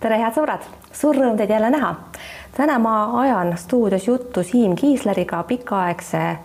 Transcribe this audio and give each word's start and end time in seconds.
tere, 0.00 0.18
head 0.22 0.34
sõbrad, 0.36 0.66
suur 0.94 1.16
rõõm 1.18 1.38
teid 1.38 1.50
jälle 1.50 1.70
näha. 1.74 1.94
täna 2.56 2.78
ma 2.78 3.20
ajan 3.20 3.56
stuudios 3.58 4.06
juttu 4.06 4.42
Siim 4.42 4.76
Kiisleriga, 4.76 5.42
pikaaegse 5.42 6.36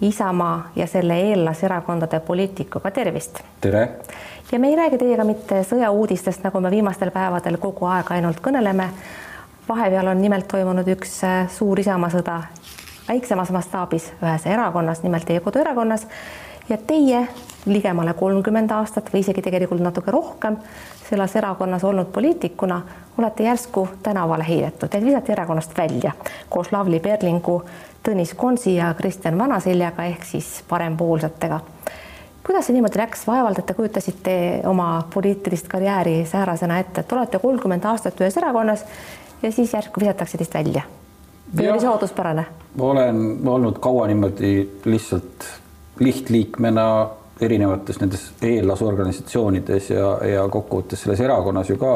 Isamaa 0.00 0.70
ja 0.76 0.86
selle 0.86 1.16
eellaserakondade 1.20 2.20
poliitikuga, 2.20 2.90
tervist. 2.90 3.40
tere. 3.60 3.88
ja 4.52 4.58
me 4.58 4.68
ei 4.68 4.76
räägi 4.76 4.98
teiega 4.98 5.24
mitte 5.24 5.62
sõjauudistest, 5.62 6.44
nagu 6.44 6.60
me 6.60 6.70
viimastel 6.70 7.10
päevadel 7.10 7.56
kogu 7.58 7.86
aeg 7.86 8.10
ainult 8.10 8.40
kõneleme. 8.40 8.88
vahepeal 9.68 10.06
on 10.06 10.22
nimelt 10.22 10.48
toimunud 10.48 10.88
üks 10.88 11.24
äh, 11.24 11.50
suur 11.50 11.80
Isamaa 11.80 12.10
sõda 12.10 12.40
väiksemas 13.08 13.50
mastaabis 13.50 14.12
ühes 14.22 14.46
erakonnas, 14.46 15.02
nimelt 15.02 15.26
teie 15.26 15.40
koduerakonnas 15.40 16.06
ja 16.68 16.78
teie 16.78 17.26
ligemale 17.66 18.14
kolmkümmend 18.14 18.70
aastat 18.70 19.10
või 19.12 19.20
isegi 19.24 19.42
tegelikult 19.42 19.82
natuke 19.82 20.10
rohkem 20.10 20.56
selles 21.08 21.36
erakonnas 21.36 21.84
olnud 21.84 22.06
poliitikuna 22.12 22.80
olete 23.18 23.42
järsku 23.42 23.88
tänavale 24.02 24.46
heidetud, 24.48 24.88
teid 24.88 25.04
visati 25.04 25.32
erakonnast 25.32 25.76
välja 25.78 26.12
koos 26.48 26.72
Lavly 26.72 27.00
Perlingu, 27.00 27.62
Tõnis 28.06 28.34
Konsi 28.36 28.76
ja 28.76 28.94
Kristjan 28.94 29.38
Vanaseljaga 29.38 30.04
ehk 30.04 30.24
siis 30.24 30.62
parempoolsetega. 30.68 31.60
kuidas 32.46 32.66
see 32.66 32.74
niimoodi 32.74 32.98
läks, 32.98 33.26
vaevalt 33.26 33.58
et 33.58 33.66
te 33.66 33.74
kujutasite 33.74 34.36
oma 34.66 35.08
poliitilist 35.14 35.68
karjääri 35.68 36.26
säärasena 36.26 36.78
ette, 36.78 37.00
et 37.00 37.12
olete 37.12 37.38
kolmkümmend 37.38 37.84
aastat 37.84 38.20
ühes 38.20 38.36
erakonnas 38.36 38.84
ja 39.42 39.52
siis 39.52 39.74
järsku 39.74 40.00
visatakse 40.00 40.38
teist 40.38 40.54
välja? 40.54 40.82
või 41.56 41.70
oli 41.70 41.80
see 41.80 41.90
ootuspärane? 41.90 42.46
olen 42.78 43.48
olnud 43.48 43.78
kaua 43.78 44.06
niimoodi 44.06 44.68
lihtsalt 44.84 45.46
lihtliikmena 45.98 47.08
erinevates 47.40 48.00
nendes 48.00 48.26
eellasorganisatsioonides 48.44 49.90
ja, 49.92 50.10
ja 50.24 50.48
kokkuvõttes 50.52 51.04
selles 51.04 51.20
erakonnas 51.20 51.70
ju 51.70 51.76
ka 51.80 51.92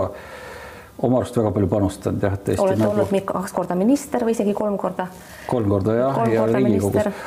oma 1.00 1.20
arust 1.20 1.36
väga 1.40 1.52
palju 1.56 1.68
panustanud 1.70 2.24
jah, 2.28 2.36
tõesti. 2.36 2.60
olete 2.60 2.82
nagu... 2.82 2.96
olnud 2.96 3.26
kaks 3.32 3.56
korda 3.56 3.76
minister 3.78 4.24
või 4.26 4.36
isegi 4.36 4.54
kolm 4.56 4.76
korda? 4.80 5.08
kolm 5.48 5.70
korda 5.72 5.96
jah, 5.96 6.24
ja 6.32 6.46
Riigikogus. 6.50 7.22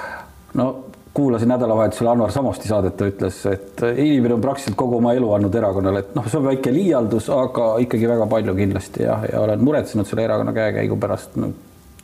no 0.60 0.68
kuulasin 1.14 1.50
nädalavahetusel 1.54 2.08
Anvar 2.08 2.32
Samosti 2.32 2.68
saadet, 2.68 2.96
ta 2.98 3.06
ütles, 3.10 3.38
et 3.50 3.82
inimene 3.98 4.34
on 4.38 4.42
praktiliselt 4.42 4.78
kogu 4.78 4.98
oma 4.98 5.14
elu 5.14 5.30
andnud 5.36 5.56
erakonnale, 5.56 6.02
et 6.02 6.16
noh, 6.18 6.26
see 6.30 6.40
on 6.40 6.48
väike 6.48 6.74
liialdus, 6.74 7.30
aga 7.34 7.68
ikkagi 7.86 8.10
väga 8.10 8.26
palju 8.32 8.56
kindlasti 8.58 9.06
jah, 9.06 9.28
ja 9.30 9.44
olen 9.44 9.62
muretsenud 9.62 10.10
selle 10.10 10.26
erakonna 10.26 10.56
käekäigu 10.56 10.98
pärast 11.02 11.38
no,, 11.38 11.52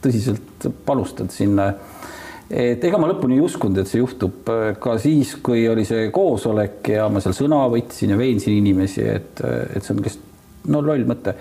tõsiselt 0.04 0.70
panustanud 0.86 1.34
sinna 1.34 1.72
et 2.50 2.84
ega 2.84 2.98
ma 2.98 3.10
lõpuni 3.12 3.38
ei 3.38 3.44
uskunud, 3.46 3.78
et 3.82 3.90
see 3.90 4.02
juhtub 4.02 4.50
ka 4.82 4.96
siis, 5.02 5.36
kui 5.46 5.68
oli 5.70 5.86
see 5.88 6.10
koosolek 6.14 6.94
ja 6.96 7.06
ma 7.12 7.22
seal 7.24 7.36
sõna 7.38 7.62
võtsin 7.70 8.16
ja 8.16 8.18
veensin 8.20 8.58
inimesi, 8.58 9.06
et, 9.06 9.44
et 9.76 9.86
see 9.86 9.94
on 9.96 10.02
kes, 10.06 10.18
no 10.74 10.82
loll 10.86 11.06
mõte. 11.10 11.36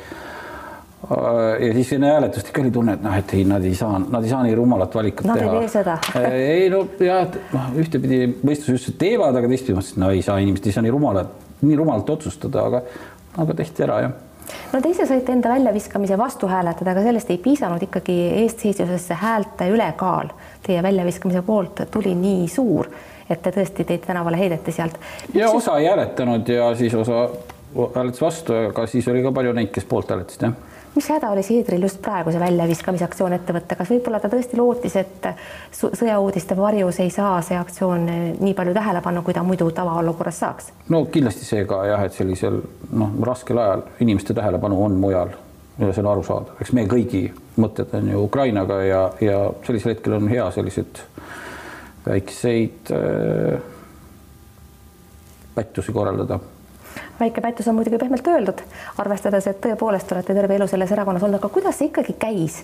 ja 1.65 1.73
siis 1.78 1.95
enne 1.97 2.12
hääletust 2.12 2.50
ikka 2.50 2.61
oli 2.61 2.75
tunne, 2.75 2.98
et 2.98 3.03
noh, 3.06 3.17
et 3.17 3.34
ei, 3.39 3.47
nad 3.48 3.65
ei 3.65 3.75
saa, 3.78 3.97
nad 4.03 4.25
ei 4.25 4.33
saa 4.34 4.45
nii 4.45 4.56
rumalat 4.59 4.95
valikut 5.00 5.31
nad 5.31 5.41
teha. 5.41 5.53
Nad 5.53 5.62
ei 5.62 5.67
tee 5.67 5.75
seda 5.78 5.98
ei 6.45 6.70
no 6.73 6.84
jah, 7.00 7.28
noh, 7.55 7.69
ühtepidi 7.81 8.22
mõistus 8.43 8.75
just, 8.77 8.93
et 8.93 9.00
teevad, 9.06 9.37
aga 9.39 9.48
teistpidi 9.48 9.78
mõtlesin, 9.78 10.05
no 10.05 10.12
ei 10.12 10.25
saa, 10.27 10.41
inimesed 10.45 10.69
ei 10.69 10.77
saa 10.77 10.84
nii 10.84 10.93
rumalat, 10.93 11.37
nii 11.65 11.78
rumalalt 11.78 12.17
otsustada, 12.19 12.69
aga, 12.69 12.84
aga 13.41 13.61
tehti 13.62 13.89
ära 13.89 14.03
jah 14.05 14.17
no 14.72 14.80
te 14.80 14.92
ise 14.92 15.06
saite 15.06 15.32
enda 15.32 15.52
väljaviskamise 15.52 16.18
vastu 16.18 16.48
hääletada, 16.48 16.92
aga 16.94 17.02
sellest 17.02 17.30
ei 17.30 17.38
piisanud 17.42 17.82
ikkagi 17.88 18.16
eestseisvusesse 18.44 19.14
häälte 19.14 19.68
ülekaal 19.72 20.32
teie 20.66 20.82
väljaviskamise 20.82 21.42
poolt 21.42 21.84
tuli 21.91 22.14
nii 22.14 22.48
suur, 22.52 22.88
et 23.30 23.42
te 23.42 23.52
tõesti 23.54 23.84
teid 23.84 24.06
tänavale 24.06 24.38
heideti 24.41 24.72
sealt. 24.72 24.98
ja 25.34 25.50
osa 25.50 25.78
ei 25.78 25.86
hääletanud 25.86 26.48
ja 26.48 26.74
siis 26.76 26.94
osa 26.94 27.28
hääletas 27.94 28.20
vastu, 28.20 28.56
aga 28.69 28.86
siis 28.86 29.08
oli 29.08 29.22
ka 29.22 29.32
palju 29.32 29.53
neid, 29.53 29.72
kes 29.75 29.84
poolt 29.84 30.10
hääletasid, 30.10 30.48
jah 30.48 30.78
mis 30.94 31.09
häda 31.09 31.31
oli 31.31 31.43
Seedril 31.43 31.82
just 31.82 32.00
praeguse 32.03 32.41
väljaviskamise 32.41 33.04
aktsioon 33.04 33.37
ette 33.37 33.54
võtta, 33.56 33.76
kas 33.78 33.91
võib-olla 33.93 34.21
ta 34.21 34.31
tõesti 34.32 34.59
lootis, 34.59 34.97
et 34.97 35.28
sõjauudiste 35.72 36.56
varjus 36.59 37.00
ei 37.04 37.10
saa 37.15 37.41
see 37.47 37.59
aktsioon 37.59 38.06
nii 38.41 38.54
palju 38.59 38.75
tähelepanu, 38.76 39.22
kui 39.22 39.37
ta 39.37 39.44
muidu 39.47 39.71
tavaolukorras 39.75 40.41
saaks? 40.44 40.72
no 40.88 41.04
kindlasti 41.12 41.47
see 41.49 41.66
ka 41.69 41.84
jah, 41.88 42.06
et 42.09 42.16
sellisel 42.16 42.60
noh, 42.93 43.15
raskel 43.26 43.59
ajal 43.59 43.84
inimeste 44.00 44.34
tähelepanu 44.34 44.82
on 44.84 44.99
mujal 45.00 45.34
ja 45.78 45.93
see 45.93 46.03
on 46.03 46.10
arusaadav, 46.12 46.59
eks 46.62 46.75
meie 46.75 46.91
kõigi 46.91 47.25
mõtted 47.62 47.94
on 47.94 48.12
ju 48.12 48.25
Ukrainaga 48.26 48.82
ja, 48.82 49.03
ja 49.22 49.41
sellisel 49.66 49.94
hetkel 49.94 50.19
on 50.19 50.28
hea 50.31 50.50
selliseid 50.55 51.03
väikseid 52.06 52.94
äh, 52.94 53.59
pättusi 55.55 55.93
korraldada 55.93 56.41
väike 57.21 57.41
pättus 57.41 57.69
on 57.69 57.75
muidugi 57.75 57.99
pehmelt 57.99 58.27
öeldud, 58.27 58.61
arvestades, 58.99 59.47
et 59.51 59.61
tõepoolest 59.65 60.12
olete 60.15 60.34
terve 60.34 60.55
elu 60.56 60.67
selles 60.71 60.93
erakonnas 60.95 61.23
olnud, 61.27 61.39
aga 61.41 61.51
kuidas 61.53 61.79
see 61.79 61.91
ikkagi 61.91 62.15
käis, 62.21 62.61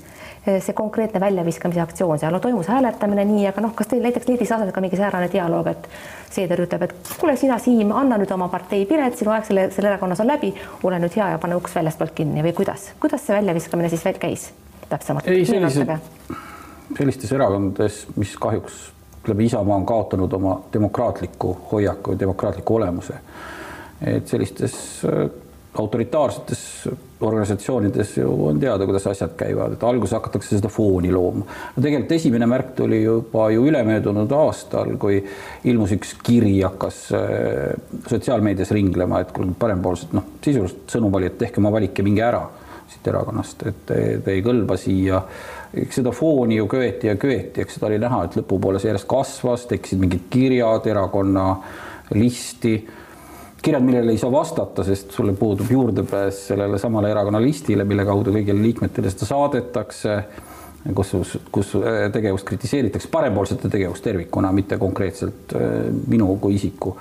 see 0.47 0.77
konkreetne 0.77 1.21
väljaviskamise 1.21 1.83
aktsioon 1.83 2.21
seal, 2.23 2.35
no 2.35 2.41
toimus 2.43 2.71
hääletamine 2.71 3.25
nii, 3.29 3.47
aga 3.51 3.65
noh, 3.65 3.75
kas 3.75 3.91
teil 3.91 4.05
näiteks 4.05 4.29
leidis 4.31 4.53
aset 4.55 4.73
ka 4.75 4.85
mingi 4.85 5.01
säärane 5.01 5.31
dialoog, 5.33 5.73
et 5.75 5.89
Seeder 6.35 6.59
ütleb, 6.65 6.83
et 6.83 7.11
kuule, 7.21 7.37
sina, 7.39 7.61
Siim, 7.63 7.93
anna 7.95 8.17
nüüd 8.19 8.33
oma 8.35 8.49
partei 8.51 8.89
pilet, 8.91 9.15
sinu 9.15 9.31
aeg 9.31 9.45
selle, 9.47 9.69
selle 9.75 9.93
erakonnas 9.93 10.23
on 10.25 10.27
läbi, 10.27 10.51
ole 10.83 10.99
nüüd 10.99 11.15
hea 11.15 11.29
ja 11.35 11.39
pane 11.39 11.55
uks 11.55 11.77
väljastpoolt 11.77 12.15
kinni 12.17 12.43
või 12.43 12.55
kuidas, 12.57 12.89
kuidas 13.01 13.23
see 13.23 13.37
väljaviskamine 13.37 13.91
siis 13.93 14.03
veel 14.03 14.19
käis 14.19 14.49
täpsemalt? 14.91 15.29
ei, 15.31 15.47
sellised, 15.47 15.95
sellistes 16.99 17.37
erakondades, 17.39 18.01
mis 18.19 18.35
kahjuks 18.41 18.81
ütleme, 19.25 19.47
Isamaa 19.47 19.77
on 19.77 19.87
kaotanud 19.87 20.33
oma 20.33 20.57
demokraatliku 20.73 21.55
hoiaku 21.73 22.13
ja 22.13 22.19
demokraatliku 22.19 22.77
olemuse 22.77 23.15
et 24.01 24.29
sellistes 24.29 24.77
äh, 25.09 25.27
autoritaarsetes 25.75 26.89
organisatsioonides 27.21 28.17
ju 28.17 28.47
on 28.47 28.61
teada, 28.61 28.87
kuidas 28.87 29.07
asjad 29.11 29.33
käivad, 29.39 29.75
et 29.75 29.85
alguses 29.87 30.15
hakatakse 30.15 30.59
seda 30.59 30.69
fooni 30.71 31.11
looma. 31.13 31.47
no 31.77 31.83
tegelikult 31.83 32.13
esimene 32.13 32.47
märk 32.47 32.75
tuli 32.79 33.03
juba 33.03 33.49
ju 33.51 33.65
ülemöödunud 33.67 34.33
aastal, 34.39 34.95
kui 35.01 35.19
ilmus 35.65 35.95
üks 35.97 36.15
kiri, 36.23 36.57
hakkas 36.63 37.01
äh, 37.17 37.73
sotsiaalmeedias 38.11 38.71
ringlema, 38.77 39.25
et 39.25 39.33
kuule, 39.35 39.55
parempoolsed, 39.59 40.15
noh, 40.15 40.35
sisuliselt 40.45 40.95
sõnum 40.95 41.19
oli, 41.19 41.33
et 41.33 41.41
tehke 41.41 41.63
oma 41.63 41.75
valik 41.75 41.99
ja 41.99 42.07
minge 42.07 42.27
ära 42.27 42.45
siit 42.89 43.07
erakonnast, 43.09 43.63
et 43.67 43.87
te, 43.89 44.01
te 44.25 44.35
ei 44.35 44.43
kõlba 44.45 44.77
siia. 44.81 45.23
eks 45.75 45.99
seda 45.99 46.13
fooni 46.15 46.61
ju 46.61 46.69
köeti 46.71 47.09
ja 47.09 47.17
köeti, 47.19 47.65
eks 47.65 47.79
seda 47.79 47.89
oli 47.89 47.99
näha, 47.99 48.25
et 48.27 48.37
lõpupoole 48.39 48.79
see 48.79 48.93
järjest 48.93 49.09
kasvas, 49.11 49.65
tekkisid 49.71 49.99
mingid 50.03 50.29
kirjad 50.31 50.87
erakonna 50.87 51.49
listi 52.15 52.77
kirjad, 53.65 53.85
millele 53.85 54.13
ei 54.13 54.21
saa 54.21 54.33
vastata, 54.33 54.85
sest 54.85 55.15
sulle 55.17 55.33
puudub 55.39 55.71
juurdepääs 55.73 56.47
sellele 56.51 56.79
samale 56.79 57.11
erakonna 57.15 57.41
listile, 57.43 57.87
mille 57.89 58.05
kaudu 58.05 58.35
kõigile 58.35 58.61
liikmetele 58.61 59.13
seda 59.13 59.29
saadetakse, 59.31 60.17
kus, 60.95 61.15
kus 61.55 61.73
äh, 61.81 62.07
tegevust 62.13 62.47
kritiseeritakse, 62.49 63.09
parempoolsete 63.13 63.71
tegevust 63.73 64.05
tervikuna, 64.05 64.53
mitte 64.53 64.79
konkreetselt 64.81 65.57
äh, 65.57 65.87
minu 66.13 66.35
kui 66.43 66.59
isiku 66.59 66.97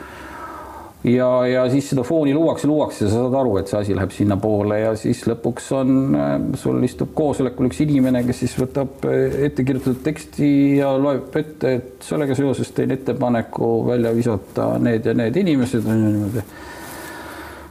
ja, 1.03 1.27
ja 1.47 1.63
siis 1.71 1.89
seda 1.91 2.03
fooni 2.07 2.33
luuakse, 2.35 2.67
luuakse, 2.67 3.07
sa 3.07 3.23
saad 3.25 3.35
aru, 3.37 3.57
et 3.59 3.71
see 3.71 3.79
asi 3.79 3.95
läheb 3.97 4.13
sinnapoole 4.15 4.79
ja 4.79 4.93
siis 4.99 5.23
lõpuks 5.27 5.69
on, 5.75 5.95
äh, 6.15 6.33
sul 6.59 6.83
istub 6.87 7.11
koosolekul 7.17 7.67
üks 7.69 7.81
inimene, 7.83 8.23
kes 8.27 8.43
siis 8.45 8.55
võtab 8.59 9.03
äh, 9.09 9.39
ette 9.49 9.65
kirjutatud 9.67 10.03
teksti 10.05 10.51
ja 10.79 10.93
loeb 10.99 11.35
ette, 11.39 11.73
et 11.79 12.07
sellega 12.07 12.37
seoses 12.39 12.71
teen 12.75 12.95
ettepaneku 12.95 13.73
välja 13.89 14.13
visata 14.15 14.73
need 14.83 15.09
ja 15.09 15.15
need 15.17 15.41
inimesed 15.43 15.89
on 15.89 16.05
ju 16.05 16.13
niimoodi. 16.13 16.45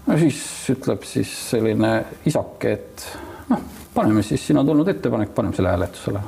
no 0.09 0.21
siis 0.21 0.45
ütleb 0.77 1.09
siis 1.09 1.33
selline 1.55 1.95
isake, 2.29 2.77
et 2.77 3.09
noh, 3.49 3.65
paneme 3.95 4.25
siis, 4.27 4.45
siin 4.45 4.61
on 4.61 4.69
tulnud 4.69 4.93
ettepanek, 4.93 5.33
paneme 5.35 5.57
selle 5.57 5.73
hääletusele 5.73 6.23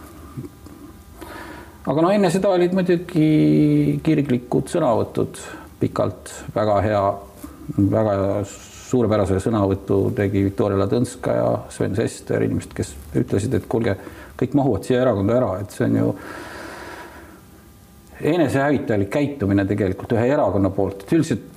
aga 1.84 2.00
no 2.00 2.14
enne 2.16 2.30
seda 2.32 2.48
olid 2.48 2.72
muidugi 2.72 4.00
kirglikud 4.04 4.72
sõnavõtud 4.72 5.42
pikalt, 5.84 6.32
väga 6.56 6.80
hea, 6.84 7.04
väga 7.92 8.16
suurepärase 8.94 9.40
sõnavõtu 9.42 9.98
tegi 10.16 10.44
Viktoria 10.46 10.78
Ladõnskaja, 10.84 11.46
Sven 11.74 11.96
Sester, 11.98 12.44
inimesed, 12.46 12.74
kes 12.76 12.92
ütlesid, 13.20 13.56
et 13.58 13.68
kuulge, 13.70 13.96
kõik 14.38 14.56
mahuvad 14.58 14.86
siia 14.86 15.02
erakonda 15.02 15.38
ära, 15.38 15.52
et 15.62 15.74
see 15.74 15.88
on 15.88 15.98
ju 16.00 16.12
enesehävitalik 18.34 19.10
käitumine 19.12 19.66
tegelikult 19.68 20.14
ühe 20.14 20.28
erakonna 20.30 20.70
poolt, 20.74 21.04
et 21.04 21.14
üldiselt 21.16 21.50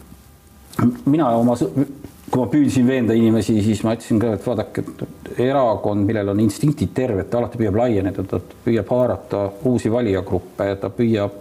mina 1.06 1.30
oma, 1.38 1.56
kui 1.58 2.42
ma 2.42 2.48
püüdsin 2.52 2.88
veenda 2.88 3.16
inimesi, 3.18 3.60
siis 3.66 3.84
ma 3.86 3.96
ütlesin 3.98 4.22
ka, 4.22 4.34
et 4.38 4.46
vaadake, 4.46 4.84
et 4.84 5.42
erakond, 5.48 6.06
millel 6.08 6.34
on 6.34 6.42
instinktid 6.44 6.94
terved, 6.98 7.30
ta 7.30 7.42
alati 7.42 7.62
püüab 7.62 7.78
laieneda, 7.82 8.26
ta 8.28 8.42
püüab 8.66 8.94
haarata 8.94 9.44
uusi 9.70 9.92
valijagruppe, 9.94 10.72
ta 10.82 10.92
püüab 10.94 11.38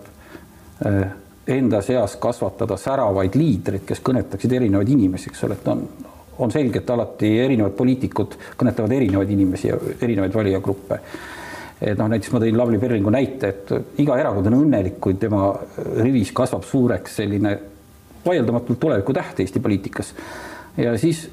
äh, 0.86 1.06
enda 1.46 1.80
seas 1.82 2.16
kasvatada 2.16 2.76
säravaid 2.80 3.36
liidreid, 3.38 3.84
kes 3.86 4.02
kõnetaksid 4.04 4.52
erinevaid 4.58 4.88
inimesi, 4.90 5.30
eks 5.30 5.44
ole, 5.46 5.58
et 5.58 5.68
on, 5.70 5.84
on 6.42 6.52
selge, 6.52 6.82
et 6.82 6.90
alati 6.90 7.30
erinevad 7.44 7.76
poliitikud 7.78 8.36
kõnetavad 8.58 8.94
erinevaid 8.96 9.30
inimesi 9.36 9.70
ja 9.70 9.78
erinevaid 10.00 10.34
valijagruppe. 10.34 11.00
et 11.80 11.98
noh, 11.98 12.08
näiteks 12.08 12.32
ma 12.32 12.40
tõin 12.42 12.58
Lavly 12.58 12.78
Perlingu 12.82 13.10
näite, 13.12 13.48
et 13.48 13.72
iga 14.02 14.18
erakond 14.18 14.50
on 14.50 14.60
õnnelik, 14.62 14.98
kui 15.00 15.14
tema 15.14 15.52
rivis 16.02 16.32
kasvab 16.32 16.64
suureks 16.64 17.16
selline 17.22 17.58
vaieldamatult 18.26 18.80
tuleviku 18.80 19.12
täht 19.12 19.40
Eesti 19.40 19.60
poliitikas. 19.60 20.14
ja 20.76 20.98
siis 20.98 21.28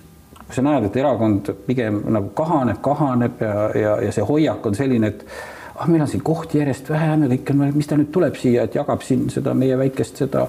kui 0.46 0.56
sa 0.56 0.62
näed, 0.62 0.86
et 0.86 0.98
erakond 1.02 1.50
pigem 1.66 2.02
nagu 2.14 2.30
kahaneb, 2.38 2.78
kahaneb 2.84 3.42
ja, 3.42 3.70
ja, 3.80 3.98
ja 4.08 4.12
see 4.12 4.26
hoiak 4.28 4.66
on 4.66 4.76
selline, 4.76 5.08
et 5.08 5.26
ah, 5.84 5.90
meil 5.92 6.02
on 6.06 6.08
siin 6.08 6.24
kohti 6.24 6.60
järjest 6.62 6.90
vähem 6.90 7.26
ja 7.26 7.32
kõik 7.36 7.54
on, 7.54 7.64
mis 7.76 7.90
ta 7.90 7.98
nüüd 8.00 8.12
tuleb 8.14 8.38
siia, 8.40 8.68
et 8.68 8.76
jagab 8.78 9.04
siin 9.06 9.26
seda 9.34 9.54
meie 9.58 9.78
väikest 9.80 10.24
seda 10.24 10.46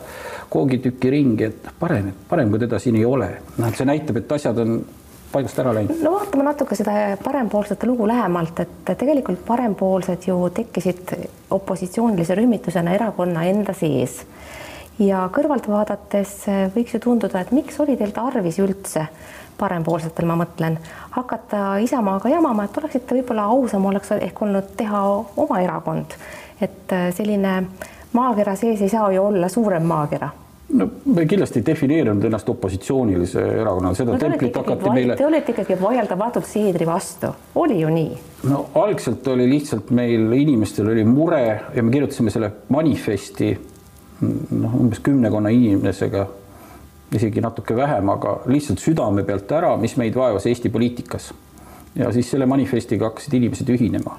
koogitükki 0.52 1.10
ringi, 1.10 1.48
et 1.50 1.70
parem, 1.80 2.12
parem 2.28 2.52
kui 2.52 2.62
teda 2.62 2.78
siin 2.82 2.98
ei 3.00 3.06
ole. 3.08 3.30
noh, 3.56 3.68
et 3.68 3.80
see 3.80 3.88
näitab, 3.88 4.20
et 4.20 4.36
asjad 4.38 4.60
on 4.62 4.78
paigast 5.34 5.58
ära 5.58 5.74
läinud. 5.74 6.02
no 6.04 6.14
vaatame 6.14 6.46
natuke 6.46 6.78
seda 6.78 7.16
parempoolsete 7.24 7.88
lugu 7.90 8.06
lähemalt, 8.08 8.60
et 8.62 8.92
tegelikult 9.00 9.44
parempoolsed 9.46 10.28
ju 10.28 10.38
tekkisid 10.54 11.14
opositsioonilise 11.54 12.38
rühmitusena 12.38 12.94
erakonna 12.94 13.46
enda 13.50 13.74
sees 13.76 14.20
ja 15.02 15.24
kõrvalt 15.34 15.66
vaadates 15.68 16.36
võiks 16.74 16.94
ju 16.94 17.02
tunduda, 17.08 17.42
et 17.42 17.54
miks 17.56 17.80
oli 17.82 17.98
teil 17.98 18.14
tarvis 18.14 18.60
üldse 18.62 19.08
parempoolsetel, 19.58 20.26
ma 20.26 20.36
mõtlen, 20.40 20.78
hakata 21.16 21.76
Isamaaga 21.84 22.32
jamama, 22.32 22.64
et 22.64 22.78
oleksite 22.78 23.18
võib-olla 23.18 23.48
ausam 23.54 23.86
oleks 23.90 24.14
ehk 24.18 24.42
olnud 24.42 24.72
teha 24.76 25.02
oma 25.36 25.60
erakond. 25.60 26.16
et 26.60 26.92
äh, 26.92 27.10
selline 27.14 27.64
maakera 28.12 28.56
sees 28.56 28.80
ei 28.82 28.88
saa 28.88 29.12
ju 29.12 29.22
olla 29.26 29.48
suurem 29.48 29.82
maakera 29.82 30.30
no 30.72 30.88
me 31.04 31.26
kindlasti 31.26 31.60
ei 31.60 31.66
defineerinud 31.66 32.24
ennast 32.24 32.48
opositsioonilise 32.48 33.42
erakonnana, 33.60 33.96
seda 33.96 34.14
no, 34.14 34.20
templit 34.20 34.56
hakati 34.56 34.92
meile. 34.94 35.16
Te 35.18 35.26
olete 35.26 35.52
ikkagi 35.52 35.76
vaieldamatult 35.80 36.48
Seedri 36.48 36.86
vastu, 36.88 37.30
oli 37.60 37.80
ju 37.80 37.90
nii? 37.92 38.22
no 38.50 38.64
algselt 38.80 39.28
oli 39.32 39.46
lihtsalt 39.50 39.92
meil 39.96 40.32
inimestel 40.36 40.90
oli 40.92 41.04
mure 41.08 41.44
ja 41.74 41.82
me 41.82 41.92
kirjutasime 41.92 42.32
selle 42.32 42.50
manifesti 42.74 43.52
noh, 44.24 44.74
umbes 44.80 45.00
kümnekonna 45.04 45.52
inimesega 45.54 46.26
isegi 47.14 47.42
natuke 47.44 47.76
vähem, 47.76 48.08
aga 48.14 48.38
lihtsalt 48.50 48.82
südame 48.82 49.24
pealt 49.26 49.50
ära, 49.54 49.74
mis 49.80 49.96
meid 50.00 50.16
vaevas 50.18 50.46
Eesti 50.50 50.70
poliitikas. 50.74 51.32
ja 51.94 52.08
siis 52.12 52.30
selle 52.30 52.46
manifestiga 52.50 53.06
hakkasid 53.06 53.34
inimesed 53.38 53.68
ühinema. 53.70 54.18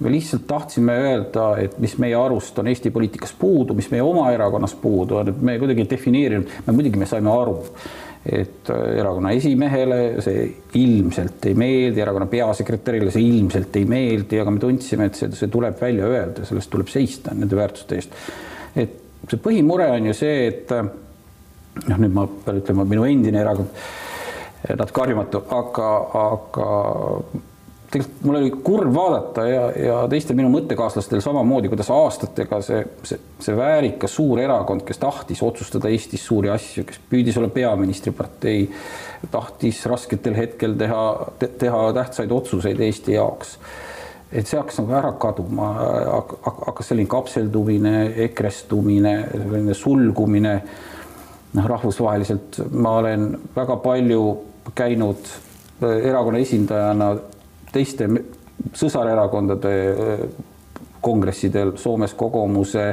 me 0.00 0.10
lihtsalt 0.10 0.46
tahtsime 0.48 0.92
öelda, 0.96 1.56
et 1.60 1.78
mis 1.78 1.98
meie 1.98 2.16
arust 2.16 2.58
on 2.58 2.68
Eesti 2.68 2.90
poliitikas 2.90 3.34
puudu, 3.38 3.74
mis 3.74 3.90
meie 3.90 4.02
oma 4.02 4.30
erakonnas 4.32 4.74
puudu 4.74 5.16
on, 5.16 5.28
et 5.28 5.42
me 5.42 5.58
kuidagi 5.58 5.84
defineerinud, 5.90 6.54
me 6.66 6.72
muidugi 6.72 6.98
me 6.98 7.06
saime 7.06 7.30
aru, 7.30 7.58
et 8.24 8.70
erakonna 8.70 9.30
esimehele 9.36 10.00
see 10.24 10.46
ilmselt 10.80 11.44
ei 11.48 11.54
meeldi, 11.54 12.00
erakonna 12.00 12.26
peasekretärile 12.32 13.12
see 13.12 13.28
ilmselt 13.28 13.76
ei 13.76 13.84
meeldi, 13.88 14.40
aga 14.40 14.56
me 14.56 14.60
tundsime, 14.60 15.08
et 15.08 15.20
see, 15.20 15.30
see 15.36 15.52
tuleb 15.52 15.76
välja 15.80 16.08
öelda, 16.08 16.44
sellest 16.48 16.72
tuleb 16.72 16.88
seista 16.92 17.36
nende 17.36 17.56
väärtuste 17.56 18.00
eest. 18.00 18.18
et 18.76 18.98
see 19.28 19.40
põhimure 19.40 19.88
on 19.92 20.10
ju 20.10 20.16
see, 20.16 20.48
et 20.48 20.76
noh, 21.86 22.00
nüüd 22.00 22.14
ma 22.14 22.26
pean 22.44 22.60
ütlema, 22.60 22.86
minu 22.88 23.06
endine 23.08 23.42
erakond, 23.42 23.78
natuke 24.76 25.04
harjumatu, 25.04 25.44
aga, 25.56 25.92
aga 26.20 26.66
tegelikult 27.90 28.24
mul 28.26 28.38
oli 28.38 28.50
kurb 28.62 28.92
vaadata 28.94 29.44
ja, 29.48 29.62
ja 29.74 29.98
teistel 30.10 30.36
minu 30.38 30.50
mõttekaaslastel 30.52 31.22
samamoodi, 31.24 31.70
kuidas 31.72 31.90
aastatega 31.90 32.60
see, 32.62 32.84
see, 33.06 33.18
see 33.42 33.56
väärikas 33.58 34.14
suur 34.14 34.38
erakond, 34.42 34.84
kes 34.86 35.00
tahtis 35.02 35.42
otsustada 35.42 35.90
Eestis 35.90 36.22
suuri 36.28 36.52
asju, 36.54 36.84
kes 36.86 37.00
püüdis 37.10 37.38
olla 37.40 37.50
peaministripartei, 37.54 38.68
tahtis 39.30 39.82
rasketel 39.90 40.38
hetkel 40.38 40.76
teha 40.78 41.04
te,, 41.40 41.50
teha 41.64 41.88
tähtsaid 41.98 42.34
otsuseid 42.34 42.84
Eesti 42.86 43.18
jaoks 43.18 43.58
et 44.30 44.46
see 44.46 44.60
hakkas 44.60 44.78
nagu 44.78 44.94
ära 44.94 45.10
kaduma, 45.18 45.72
hakkas 46.46 46.92
selline 46.92 47.10
kapseldumine, 47.10 47.94
ekrestumine, 48.28 49.14
selline 49.32 49.74
sulgumine 49.74 50.54
noh, 51.52 51.66
rahvusvaheliselt 51.66 52.60
ma 52.70 52.96
olen 52.98 53.32
väga 53.56 53.76
palju 53.82 54.22
käinud 54.74 55.32
äh, 55.82 55.96
erakonna 56.10 56.38
esindajana 56.38 57.10
teiste 57.72 58.08
sõsarerakondade 58.76 59.74
äh, 59.90 60.22
kongressidel. 61.00 61.74
Soomes 61.80 62.14
Kogomuse, 62.14 62.86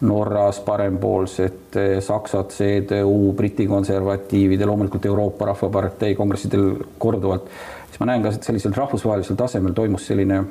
Norras 0.00 0.60
parempoolsete, 0.60 2.00
Saksad, 2.04 2.52
CDU, 2.52 3.32
Briti 3.36 3.66
konservatiivide, 3.66 4.66
loomulikult 4.66 5.06
Euroopa 5.06 5.48
Rahvapartei 5.52 6.14
kongressidel 6.14 6.74
korduvalt, 6.98 7.48
siis 7.88 8.00
ma 8.00 8.10
näen 8.10 8.24
ka, 8.24 8.34
et 8.36 8.44
sellisel 8.44 8.76
rahvusvahelisel 8.76 9.38
tasemel 9.40 9.76
toimus 9.76 10.08
selline 10.10 10.42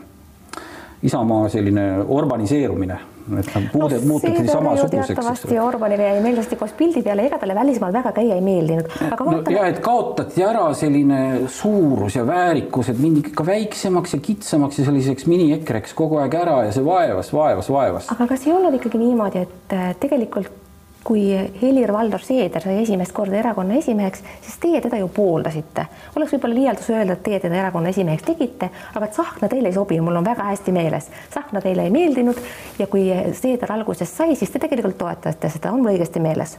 Isamaa 1.03 1.49
selline 1.49 1.83
urbaniseerumine, 2.01 2.97
et 3.39 3.49
nad 3.53 3.65
puuded 3.73 4.01
no, 4.01 4.07
muutusid 4.07 4.47
samasuguseks. 4.49 5.07
teatavasti 5.11 5.59
Orbanile 5.59 6.07
jäi 6.07 6.21
meeldisti 6.23 6.55
koos 6.55 6.73
pildi 6.77 7.03
peale, 7.05 7.27
ega 7.29 7.39
talle 7.41 7.55
välismaal 7.55 7.93
väga 7.93 8.11
käia 8.15 8.35
ei 8.35 8.41
meeldinud. 8.41 8.89
no,. 9.19 9.37
ja 9.53 9.67
et 9.69 9.79
kaotati 9.85 10.43
ära 10.45 10.65
selline 10.73 11.21
suurus 11.51 12.15
ja 12.15 12.25
väärikus, 12.27 12.89
et 12.89 12.99
mindi 12.99 13.25
ikka 13.27 13.45
väiksemaks 13.45 14.17
ja 14.17 14.19
kitsamaks 14.29 14.79
ja 14.79 14.89
selliseks 14.89 15.29
mini-ekreks 15.29 15.93
kogu 15.97 16.21
aeg 16.23 16.37
ära 16.41 16.61
ja 16.65 16.75
see 16.75 16.85
vaevas, 16.85 17.33
vaevas, 17.33 17.71
vaevas. 17.71 18.11
aga 18.15 18.29
kas 18.33 18.47
ei 18.47 18.53
olnud 18.55 18.79
ikkagi 18.79 19.01
niimoodi, 19.01 19.45
et 19.45 19.75
äh, 19.77 19.91
tegelikult 19.99 20.64
kui 21.05 21.29
Helir-Valdor 21.61 22.23
Seeder 22.25 22.63
sai 22.65 22.79
esimest 22.81 23.13
korda 23.13 23.37
erakonna 23.37 23.77
esimeheks, 23.77 24.23
siis 24.41 24.57
teie 24.61 24.81
teda 24.81 24.97
ju 24.97 25.07
pooldasite. 25.13 25.85
oleks 26.15 26.33
võib-olla 26.33 26.57
liialdus 26.57 26.89
öelda, 26.89 27.13
et 27.13 27.23
teie 27.23 27.39
teda 27.43 27.59
erakonna 27.61 27.93
esimeheks 27.93 28.25
tegite, 28.25 28.71
aga 28.93 29.05
et 29.05 29.13
Tsahkna 29.13 29.49
teile 29.51 29.69
ei 29.69 29.77
sobi, 29.77 29.99
mul 30.01 30.17
on 30.17 30.25
väga 30.25 30.49
hästi 30.49 30.73
meeles. 30.73 31.11
Tsahkna 31.29 31.61
teile 31.61 31.85
ei 31.85 31.93
meeldinud 31.93 32.41
ja 32.79 32.89
kui 32.89 33.05
Seeder 33.37 33.75
alguses 33.77 34.17
sai, 34.17 34.35
siis 34.35 34.49
te 34.49 34.63
tegelikult 34.65 34.97
toetasite 34.97 35.53
seda, 35.53 35.75
on 35.75 35.83
mul 35.83 35.93
õigesti 35.93 36.23
meeles? 36.25 36.57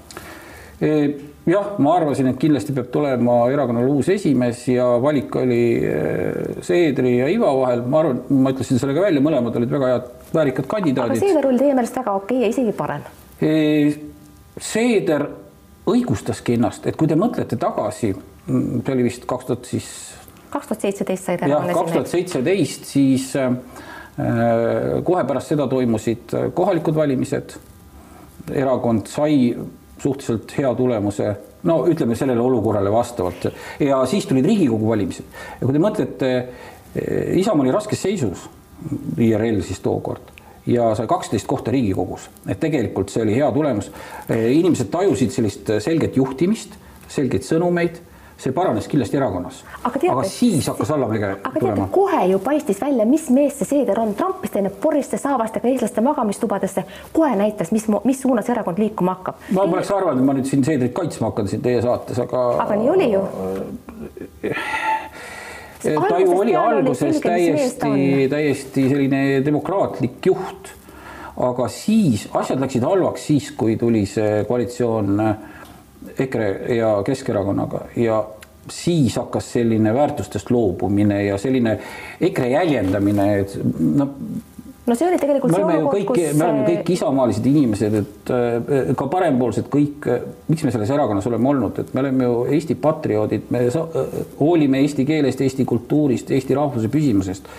E, 0.76 0.94
jah, 1.48 1.74
ma 1.82 1.96
arvasin, 1.96 2.30
et 2.30 2.38
kindlasti 2.38 2.74
peab 2.76 2.90
tulema 2.94 3.40
erakonnal 3.50 3.90
uus 3.90 4.12
esimees 4.14 4.62
ja 4.68 4.86
valik 5.02 5.34
oli 5.42 5.62
e, 5.80 6.00
Seedri 6.62 7.18
ja 7.18 7.30
Iva 7.32 7.50
vahel, 7.64 7.82
ma 7.82 8.04
arvan, 8.04 8.26
ma 8.30 8.54
ütlesin 8.54 8.78
selle 8.78 8.94
ka 8.94 9.08
välja, 9.08 9.24
mõlemad 9.24 9.56
olid 9.58 9.78
väga 9.78 9.94
head 9.94 10.34
väärikad 10.36 10.70
kandidaadid. 10.70 11.18
aga 11.18 11.24
Seeder 11.26 11.48
oli 11.50 11.64
teie 11.64 11.78
meelest 11.78 12.04
väga 12.04 12.20
okei 12.20 12.44
okay 12.44 12.44
ja 12.44 12.54
isegi 12.54 12.76
parem 12.76 13.08
e 13.40 13.54
Seeder 14.56 15.26
õigustaski 15.86 16.56
ennast, 16.56 16.86
et 16.88 16.96
kui 16.98 17.08
te 17.10 17.16
mõtlete 17.18 17.58
tagasi, 17.60 18.12
see 18.46 18.94
oli 18.94 19.06
vist 19.06 19.26
kaks 19.28 19.48
tuhat 19.50 19.68
siis. 19.68 19.88
kaks 20.50 20.70
tuhat 20.70 20.86
seitseteist 20.86 21.28
sai 21.28 21.38
ta. 21.38 21.50
jah, 21.50 21.66
kaks 21.76 21.92
tuhat 21.92 22.10
seitseteist, 22.10 22.88
siis 22.90 23.28
äh, 23.38 23.54
kohe 25.04 25.24
pärast 25.28 25.52
seda 25.52 25.68
toimusid 25.70 26.36
kohalikud 26.54 26.96
valimised. 26.96 27.58
erakond 28.54 29.08
sai 29.10 29.56
suhteliselt 29.98 30.52
hea 30.58 30.70
tulemuse, 30.78 31.32
no 31.66 31.80
ütleme 31.90 32.14
sellele 32.14 32.40
olukorrale 32.40 32.92
vastavalt 32.92 33.48
ja 33.80 34.04
siis 34.06 34.26
tulid 34.26 34.46
Riigikogu 34.46 34.88
valimised 34.88 35.24
ja 35.60 35.66
kui 35.66 35.74
te 35.74 35.82
mõtlete, 35.82 36.32
Isamaa 37.36 37.66
oli 37.66 37.74
raskes 37.74 38.00
seisus, 38.06 38.46
IRL 39.20 39.60
siis 39.66 39.82
tookord 39.84 40.35
ja 40.66 40.94
sai 40.94 41.06
kaksteist 41.06 41.46
kohta 41.46 41.70
Riigikogus, 41.70 42.30
et 42.48 42.60
tegelikult 42.60 43.12
see 43.12 43.22
oli 43.22 43.36
hea 43.36 43.52
tulemus. 43.52 43.92
inimesed 44.28 44.90
tajusid 44.90 45.30
sellist 45.30 45.70
selget 45.78 46.16
juhtimist, 46.16 46.74
selgeid 47.08 47.46
sõnumeid 47.46 48.02
see 48.36 48.52
paranes 48.52 48.88
kindlasti 48.88 49.16
erakonnas. 49.16 49.64
aga, 49.82 49.98
teate, 49.98 50.12
aga 50.12 50.22
siis 50.28 50.66
hakkas 50.68 50.90
allamäge 50.90 51.36
tulema. 51.58 51.88
kohe 51.92 52.26
ju 52.26 52.38
paistis 52.38 52.80
välja, 52.80 53.06
mis 53.06 53.30
mees 53.30 53.58
see 53.58 53.68
Seeder 53.70 54.00
on, 54.00 54.14
trampis 54.14 54.52
teine 54.52 54.70
poriste 54.70 55.18
saabastega 55.18 55.68
eestlaste 55.68 56.04
magamistubadesse, 56.04 56.84
kohe 57.12 57.36
näitas, 57.36 57.72
mis, 57.72 57.86
mis 58.04 58.20
suunas 58.22 58.48
erakond 58.52 58.78
liikuma 58.78 59.16
hakkab. 59.16 59.48
ma 59.50 59.66
poleks 59.66 59.90
arvanud, 59.90 60.20
et 60.20 60.26
ma 60.28 60.36
nüüd 60.36 60.50
siin 60.50 60.64
Seedrit 60.64 60.92
kaitsma 60.96 61.30
hakkan 61.30 61.48
siin 61.48 61.64
teie 61.64 61.82
saates, 61.82 62.20
aga. 62.26 62.46
aga 62.66 62.80
nii 62.82 62.90
oli 62.90 63.12
ju 63.12 63.24
ta 65.94 66.18
ju 66.20 66.38
oli 66.38 66.56
alguses 66.56 67.20
täiesti, 67.20 68.28
täiesti 68.30 68.88
selline 68.88 69.22
demokraatlik 69.44 70.26
juht. 70.26 70.72
aga 71.36 71.68
siis 71.68 72.28
asjad 72.32 72.62
läksid 72.62 72.84
halvaks 72.86 73.26
siis, 73.28 73.50
kui 73.52 73.76
tuli 73.76 74.06
see 74.08 74.44
koalitsioon 74.48 75.20
EKRE 76.18 76.48
ja 76.78 76.94
Keskerakonnaga 77.04 77.82
ja 78.00 78.22
siis 78.72 79.16
hakkas 79.20 79.52
selline 79.52 79.92
väärtustest 79.94 80.50
loobumine 80.50 81.24
ja 81.24 81.38
selline 81.38 81.78
EKRE 82.20 82.48
jäljendamine, 82.50 83.28
et 83.40 83.58
noh 83.78 84.16
no 84.86 84.94
see 84.94 85.08
oli 85.08 85.18
tegelikult 85.20 85.52
me 85.52 85.62
oleme 85.62 85.78
ju 85.80 85.92
kõik 85.94 86.12
me 86.38 86.44
oleme 86.46 86.66
kõik 86.68 86.92
isamaalised 86.96 87.48
inimesed, 87.50 87.96
et 88.02 88.34
äh, 88.34 88.92
ka 88.98 89.08
parempoolsed 89.12 89.70
kõik, 89.72 90.06
miks 90.50 90.66
me 90.66 90.74
selles 90.74 90.92
erakonnas 90.94 91.26
oleme 91.30 91.50
olnud, 91.54 91.80
et 91.82 91.94
me 91.94 92.04
oleme 92.04 92.28
ju 92.28 92.44
Eesti 92.58 92.78
patrioodid, 92.80 93.50
me 93.54 93.64
äh, 93.66 94.06
hoolime 94.40 94.84
eesti 94.84 95.06
keelest, 95.08 95.42
Eesti 95.46 95.66
kultuurist, 95.68 96.30
Eesti 96.34 96.58
rahvuse 96.58 96.90
püsimusest. 96.92 97.50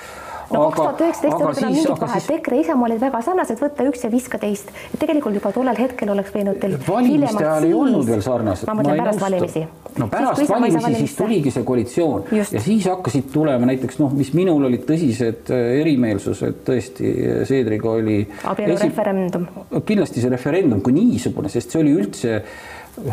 No 0.51 0.62
kaks 0.68 0.80
tuhat 0.80 1.01
üheksateist 1.01 1.25
ei 1.25 1.46
ole 1.48 1.54
enam 1.62 1.74
mingit 1.75 2.01
vahet 2.01 2.24
siis..., 2.24 2.32
EKRE 2.38 2.60
Isamaa 2.62 2.88
olid 2.89 3.01
väga 3.01 3.22
sarnased, 3.25 3.60
võtta 3.62 3.88
üks 3.89 4.06
ja 4.06 4.12
viska 4.12 4.39
teist. 4.42 4.72
tegelikult 5.00 5.38
juba 5.39 5.51
tollel 5.56 5.80
hetkel 5.80 6.12
oleks 6.13 6.34
võinud 6.36 6.62
teil 6.62 6.77
valimiste 6.88 7.44
ajal 7.44 7.68
ei 7.68 7.75
olnud 7.77 8.08
veel 8.08 8.24
sarnased. 8.25 8.70
ma 8.70 8.77
mõtlen 8.80 9.01
pärast 9.01 9.24
valimisi. 9.25 9.66
no 9.98 10.10
pärast 10.13 10.42
siis, 10.42 10.54
valimisi, 10.54 10.94
siis 11.01 11.18
tuligi 11.20 11.54
see 11.56 11.68
koalitsioon 11.68 12.25
Just. 12.39 12.58
ja 12.58 12.63
siis 12.63 12.88
hakkasid 12.92 13.30
tulema 13.34 13.70
näiteks 13.72 14.01
noh, 14.04 14.16
mis 14.18 14.34
minul 14.38 14.70
olid 14.70 14.88
tõsised 14.89 15.54
äh, 15.54 15.70
erimeelsused 15.82 16.63
tõesti, 16.68 17.13
Seedriga 17.48 17.92
oli. 17.98 18.20
abielureferendum. 18.48 19.48
kindlasti 19.86 20.24
see 20.24 20.34
referendum 20.34 20.84
kui 20.86 20.96
niisugune, 20.96 21.51
sest 21.51 21.74
see 21.74 21.84
oli 21.84 21.96
üldse 21.98 22.42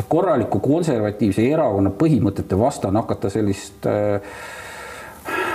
korraliku 0.08 0.60
konservatiivse 0.64 1.44
erakonna 1.44 1.90
põhimõtete 1.98 2.56
vastane 2.58 3.02
hakata 3.02 3.30
sellist 3.32 3.88
äh, 3.90 4.36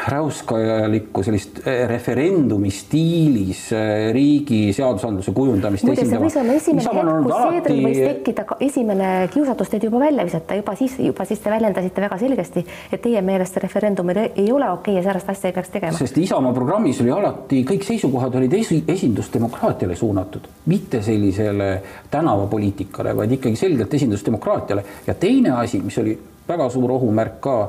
räuskajalikku 0.10 1.24
sellist 1.24 1.60
äh, 1.68 1.84
referendumi 1.90 2.72
stiilis 2.74 3.68
äh, 3.74 4.10
riigi 4.16 4.74
seadusandluse 4.74 5.34
kujundamist 5.36 5.86
muide, 5.88 6.06
see 6.08 6.22
võis 6.22 6.38
olla 6.40 6.56
esimene 6.58 6.86
hetk, 6.86 7.10
kus 7.26 7.36
alati... 7.36 7.60
Seedril 7.60 7.82
võis 7.86 8.00
tekkida 8.02 8.46
esimene 8.66 9.10
kiusatus 9.34 9.74
teid 9.74 9.86
juba 9.88 10.02
välja 10.04 10.26
visata, 10.28 10.58
juba 10.60 10.76
siis, 10.80 10.96
juba 11.04 11.26
siis 11.30 11.44
te 11.44 11.54
väljendasite 11.54 12.06
väga 12.06 12.20
selgesti, 12.22 12.64
et 12.92 13.04
teie 13.04 13.22
meelest 13.26 13.60
referendum 13.64 14.14
ei 14.16 14.48
ole 14.52 14.70
okei 14.74 14.98
ja 14.98 15.04
särast 15.06 15.30
asja 15.34 15.52
ei 15.52 15.58
peaks 15.58 15.74
tegema. 15.76 15.98
sest 15.98 16.18
Isamaa 16.18 16.54
programmis 16.56 17.02
oli 17.04 17.14
alati, 17.14 17.62
kõik 17.68 17.86
seisukohad 17.88 18.40
olid 18.40 18.56
esi, 18.60 18.82
esindusdemokraatiale 18.88 19.96
suunatud, 20.00 20.50
mitte 20.72 21.04
sellisele 21.06 21.70
tänavapoliitikale, 22.12 23.16
vaid 23.18 23.38
ikkagi 23.38 23.60
selgelt 23.60 23.94
esindusdemokraatiale. 23.94 24.84
Ja 25.08 25.14
teine 25.14 25.56
asi, 25.60 25.82
mis 25.84 25.98
oli 26.02 26.18
väga 26.48 26.70
suur 26.74 26.92
ohumärk 26.98 27.38
ka 27.44 27.60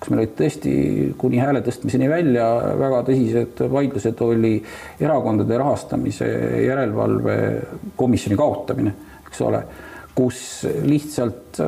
kus 0.00 0.12
meil 0.12 0.22
olid 0.22 0.34
tõesti 0.36 0.72
kuni 1.18 1.40
hääle 1.40 1.62
tõstmiseni 1.64 2.08
välja 2.10 2.46
väga 2.78 3.02
tõsised 3.06 3.62
vaidlused, 3.72 4.22
oli 4.26 4.54
erakondade 5.00 5.58
rahastamise 5.58 6.28
järelevalve 6.66 7.36
komisjoni 7.96 8.36
kaotamine, 8.38 8.92
eks 9.26 9.40
ole, 9.46 9.62
kus 10.16 10.40
lihtsalt 10.84 11.62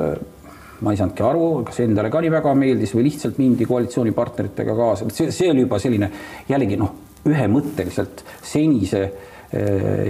ma 0.80 0.92
ei 0.94 1.00
saanudki 1.00 1.24
aru, 1.26 1.46
kas 1.66 1.80
endale 1.82 2.10
ka 2.12 2.20
nii 2.22 2.30
väga 2.32 2.52
meeldis 2.58 2.92
või 2.94 3.08
lihtsalt 3.08 3.40
mindi 3.40 3.66
koalitsioonipartneritega 3.66 4.76
kaasa, 4.78 5.08
see, 5.14 5.32
see 5.34 5.50
oli 5.50 5.64
juba 5.64 5.80
selline 5.82 6.10
jällegi 6.48 6.78
noh, 6.78 6.92
ühemõtteliselt 7.28 8.22
senise 8.46 9.02
eh, 9.02 9.34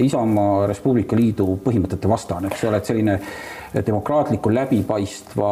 Isamaa 0.02 0.66
Res 0.66 0.80
Publica 0.82 1.14
Liidu 1.14 1.52
põhimõtete 1.62 2.08
vastane, 2.10 2.48
eks 2.50 2.64
ole, 2.66 2.80
et 2.80 2.88
selline 2.88 3.18
demokraatliku 3.86 4.50
läbipaistva 4.50 5.50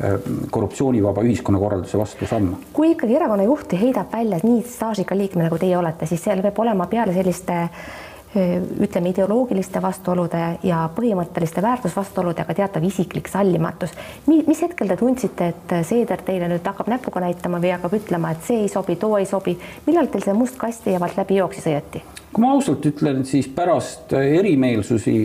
Äh, 0.00 0.14
korruptsioonivaba 0.50 1.20
ühiskonnakorralduse 1.28 1.98
vastu 2.00 2.26
samm. 2.26 2.54
kui 2.72 2.94
ikkagi 2.94 3.18
erakonna 3.18 3.44
juhti 3.44 3.76
heidab 3.76 4.08
välja 4.12 4.38
nii 4.42 4.62
staažika 4.64 5.16
liikme, 5.16 5.44
nagu 5.44 5.58
teie 5.60 5.76
olete, 5.76 6.06
siis 6.08 6.22
seal 6.24 6.40
peab 6.40 6.56
olema 6.64 6.86
peale 6.88 7.12
selliste 7.12 7.52
äh, 7.52 7.90
ütleme, 8.34 9.10
ideoloogiliste 9.10 9.82
vastuolude 9.82 10.42
ja 10.62 10.84
põhimõtteliste 10.96 11.62
väärtusvastuolude 11.62 12.44
ka 12.46 12.54
teatav 12.54 12.84
isiklik 12.86 13.28
sallimatus. 13.28 13.90
mis 14.26 14.62
hetkel 14.62 14.88
te 14.88 14.96
tundsite, 14.96 15.48
et 15.48 15.74
Seeder 15.86 16.22
teile 16.22 16.48
nüüd 16.48 16.66
hakkab 16.66 16.88
näpuga 16.88 17.20
näitama 17.20 17.58
või 17.58 17.74
hakkab 17.74 17.98
ütlema, 17.98 18.30
et 18.30 18.46
see 18.46 18.62
ei 18.62 18.68
sobi, 18.68 18.96
too 18.96 19.18
ei 19.18 19.26
sobi, 19.26 19.58
millal 19.86 20.06
teil 20.06 20.24
see 20.24 20.34
must 20.34 20.58
kast 20.58 20.84
teie 20.84 21.00
vahelt 21.00 21.18
läbi 21.18 21.42
jooksis 21.42 21.66
õieti? 21.66 22.02
kui 22.30 22.44
ma 22.44 22.52
ausalt 22.54 22.84
ütlen, 22.86 23.24
siis 23.26 23.48
pärast 23.50 24.12
erimeelsusi 24.14 25.16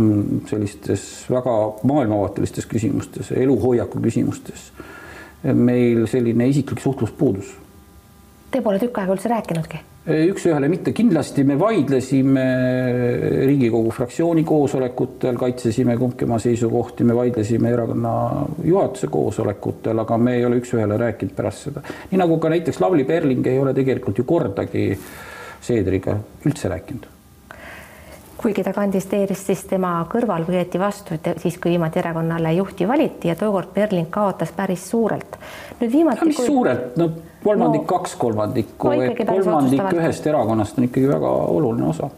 Mm, 0.00 0.40
sellistes 0.46 1.26
väga 1.30 1.52
maailmavaatelistes 1.82 2.66
küsimustes, 2.70 3.32
eluhoiaku 3.36 4.00
küsimustes 4.00 4.70
meil 5.42 6.06
selline 6.08 6.46
isiklik 6.48 6.80
suhtlus 6.80 7.10
puudus. 7.18 7.50
Te 8.50 8.60
pole 8.62 8.80
tükk 8.82 8.98
aega 8.98 9.14
üldse 9.14 9.30
rääkinudki? 9.30 9.86
üks-ühele 10.10 10.66
mitte, 10.72 10.94
kindlasti 10.96 11.42
me 11.46 11.54
vaidlesime 11.60 12.44
Riigikogu 13.46 13.92
fraktsiooni 13.94 14.42
koosolekutel, 14.48 15.36
kaitsesime 15.38 15.94
kumbki 16.00 16.24
oma 16.24 16.38
seisukohti, 16.42 17.04
me 17.06 17.14
vaidlesime 17.14 17.70
erakonna 17.70 18.14
juhatuse 18.64 19.10
koosolekutel, 19.12 20.00
aga 20.02 20.18
me 20.18 20.34
ei 20.38 20.48
ole 20.48 20.58
üks-ühele 20.62 20.98
rääkinud 21.04 21.36
pärast 21.36 21.68
seda. 21.68 21.84
nii 22.10 22.18
nagu 22.18 22.40
ka 22.42 22.50
näiteks 22.50 22.80
Lavly 22.80 23.04
Perling 23.04 23.46
ei 23.46 23.60
ole 23.60 23.76
tegelikult 23.76 24.18
ju 24.18 24.26
kordagi 24.26 24.90
Seedriga 25.60 26.16
üldse 26.48 26.72
rääkinud 26.72 27.06
kuigi 28.40 28.64
ta 28.64 28.72
kandideeris, 28.72 29.42
siis 29.46 29.66
tema 29.68 29.98
kõrval 30.08 30.46
võeti 30.48 30.80
vastu 30.80 31.18
siis, 31.36 31.58
kui 31.60 31.74
viimati 31.74 32.00
erakonnale 32.00 32.54
juhti 32.56 32.88
valiti 32.88 33.28
ja 33.28 33.36
tookord 33.36 33.74
Berling 33.74 34.08
kaotas 34.10 34.54
päris 34.56 34.88
suurelt. 34.90 35.36
nüüd 35.80 35.92
viimati. 35.92 36.30
mis 36.32 36.40
kui... 36.40 36.46
suurelt, 36.46 36.96
no 36.96 37.10
kolmandik 37.44 37.82
no,, 37.82 37.86
kaks 37.86 38.16
kolmandikku 38.20 38.92
et 38.92 39.22
kolmandik 39.26 39.92
ühest 39.96 40.26
erakonnast 40.26 40.78
on 40.78 40.88
ikkagi 40.88 41.08
väga 41.08 41.30
oluline 41.56 41.88
osa 41.92 42.10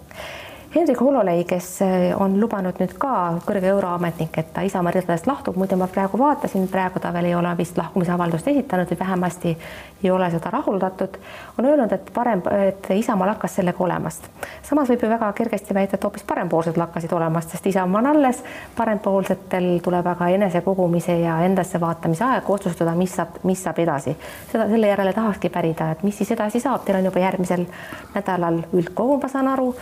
Hendrik 0.74 1.00
Hololei, 1.00 1.44
kes 1.44 1.66
eh, 1.82 2.14
on 2.16 2.38
lubanud 2.40 2.78
nüüd 2.80 2.94
ka 2.96 3.10
kõrge 3.44 3.68
euroametnik, 3.68 4.38
et 4.40 4.54
ta 4.54 4.62
Isamaa 4.64 4.94
ridadest 4.94 5.26
lahtub, 5.28 5.58
muide 5.60 5.76
ma 5.76 5.84
praegu 5.84 6.16
vaatasin, 6.16 6.64
praegu 6.72 7.00
ta 7.00 7.10
veel 7.12 7.26
ei 7.28 7.34
ole 7.36 7.50
vist 7.58 7.76
lahkumisavaldust 7.76 8.46
esitanud 8.48 8.88
või 8.88 8.98
vähemasti 9.02 9.50
ei 9.52 10.10
ole 10.10 10.30
seda 10.32 10.48
rahuldatud, 10.54 11.18
on 11.60 11.66
öelnud, 11.68 11.92
et 11.92 12.08
parem, 12.14 12.40
et 12.70 12.88
Isamaa 12.96 13.26
lakkas 13.34 13.58
sellega 13.58 13.84
olemast. 13.84 14.30
samas 14.62 14.88
võib 14.88 15.04
ju 15.04 15.10
väga 15.10 15.28
kergesti 15.36 15.74
väita, 15.76 15.98
et 16.00 16.06
hoopis 16.08 16.24
parempoolsed 16.30 16.80
lakkasid 16.80 17.12
olemast, 17.12 17.52
sest 17.52 17.68
Isamaa 17.68 18.00
on 18.00 18.08
alles, 18.14 18.40
parempoolsetel 18.76 19.66
tuleb 19.84 20.08
aga 20.14 20.28
enesekogumise 20.38 21.18
ja 21.20 21.34
endasse 21.44 21.80
vaatamise 21.80 22.24
aeg 22.24 22.48
otsustada, 22.50 22.94
mis 22.96 23.12
saab, 23.20 23.42
mis 23.44 23.60
saab 23.62 23.82
edasi. 23.84 24.16
seda, 24.52 24.70
selle 24.72 24.88
järele 24.88 25.12
tahakski 25.12 25.52
pärida, 25.52 25.90
et 25.90 26.02
mis 26.02 26.16
siis 26.16 26.32
edasi 26.32 26.64
saab, 26.64 26.80
teil 26.86 27.02
on 27.02 27.10
juba 27.10 27.20
järgmisel 27.26 27.66
nädalal 28.14 28.62
üldkogu, 28.72 29.20
ma 29.20 29.28
saan 29.28 29.52
aru 29.52 29.74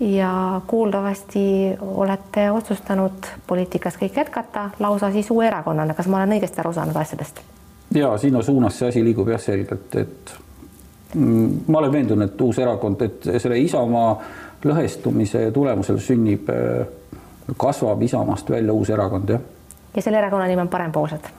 ja 0.00 0.60
kuuldavasti 0.66 1.76
olete 1.80 2.50
otsustanud 2.50 3.26
poliitikas 3.46 3.98
kõik 4.00 4.16
jätkata 4.16 4.70
lausa 4.78 5.10
siis 5.12 5.30
uue 5.30 5.46
erakonnana, 5.46 5.94
kas 5.94 6.08
ma 6.08 6.16
olen 6.16 6.38
õigesti 6.38 6.62
aru 6.62 6.72
saanud 6.72 6.96
asjadest? 6.96 7.40
ja 7.94 8.18
sinna 8.18 8.42
suunas 8.42 8.78
see 8.78 8.88
asi 8.88 9.04
liigub 9.04 9.28
jah 9.28 9.40
selgelt, 9.40 9.96
et 9.96 10.32
mm, 11.14 11.50
ma 11.66 11.82
olen 11.82 11.92
veendunud, 11.92 12.28
et 12.28 12.40
uus 12.40 12.58
erakond, 12.58 13.02
et 13.02 13.28
selle 13.36 13.58
Isamaa 13.58 14.14
lõhestumise 14.64 15.50
tulemusel 15.52 15.98
sünnib, 16.00 16.48
äh, 16.48 16.86
kasvab 17.56 18.02
Isamaast 18.02 18.50
välja 18.50 18.72
uus 18.72 18.90
erakond, 18.90 19.36
jah. 19.36 19.40
ja 19.96 20.02
selle 20.02 20.22
erakonna 20.22 20.46
nimi 20.48 20.64
on 20.64 20.72
Parempoolsed? 20.72 21.30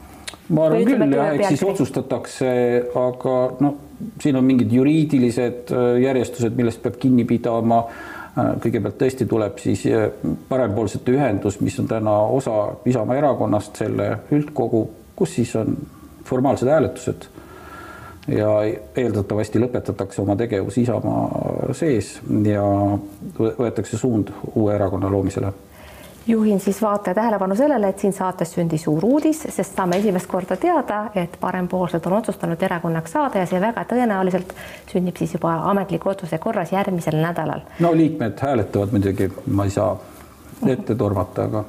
ma 0.52 0.68
arvan 0.68 0.86
küll 0.86 1.16
jah, 1.16 1.34
eks 1.34 1.48
siis 1.56 1.64
otsustatakse, 1.66 2.52
aga 3.00 3.36
noh, 3.64 3.78
siin 4.22 4.36
on 4.36 4.46
mingid 4.46 4.74
juriidilised 4.74 5.72
äh, 5.74 5.94
järjestused, 6.04 6.58
millest 6.58 6.84
peab 6.84 7.00
kinni 7.02 7.26
pidama 7.26 7.86
kõigepealt 8.36 8.98
tõesti 9.00 9.28
tuleb 9.28 9.60
siis 9.60 9.86
äh, 9.92 10.08
parempoolsete 10.50 11.12
ühendus, 11.16 11.60
mis 11.62 11.80
on 11.80 11.88
täna 11.88 12.18
osa 12.32 12.58
Isamaa 12.86 13.18
erakonnast, 13.20 13.76
selle 13.84 14.12
üldkogu, 14.32 14.86
kus 15.16 15.36
siis 15.36 15.56
on 15.60 15.78
formaalsed 16.26 16.70
hääletused. 16.72 17.30
Ja 18.32 18.52
eeldatavasti 18.96 19.60
lõpetatakse 19.60 20.22
oma 20.22 20.36
tegevus 20.38 20.78
Isamaa 20.78 21.74
sees 21.74 22.20
ja 22.46 22.64
võetakse 23.40 23.98
suund 23.98 24.30
uue 24.54 24.76
erakonna 24.76 25.10
loomisele 25.10 25.50
juhin 26.28 26.60
siis 26.60 26.82
vaataja 26.82 27.16
tähelepanu 27.16 27.56
sellele, 27.56 27.90
et 27.90 28.00
siin 28.00 28.14
saates 28.14 28.54
sündis 28.54 28.84
suur 28.84 29.06
uudis, 29.06 29.42
sest 29.50 29.76
saame 29.76 29.98
esimest 29.98 30.28
korda 30.28 30.56
teada, 30.58 31.04
et 31.16 31.38
parempoolsed 31.42 32.06
on 32.06 32.14
otsustanud 32.14 32.62
erakonnaks 32.62 33.12
saada 33.12 33.42
ja 33.42 33.50
see 33.50 33.62
väga 33.62 33.86
tõenäoliselt 33.90 34.56
sünnib 34.92 35.18
siis 35.18 35.34
juba 35.34 35.56
ametliku 35.72 36.14
otsuse 36.14 36.38
korras 36.38 36.72
järgmisel 36.72 37.18
nädalal. 37.22 37.66
no 37.80 37.94
liikmed 37.98 38.40
hääletavad 38.42 38.92
muidugi, 38.92 39.32
ma 39.48 39.66
ei 39.66 39.70
saa 39.70 39.96
ette 40.68 40.96
tormata, 40.96 41.44
aga 41.50 41.64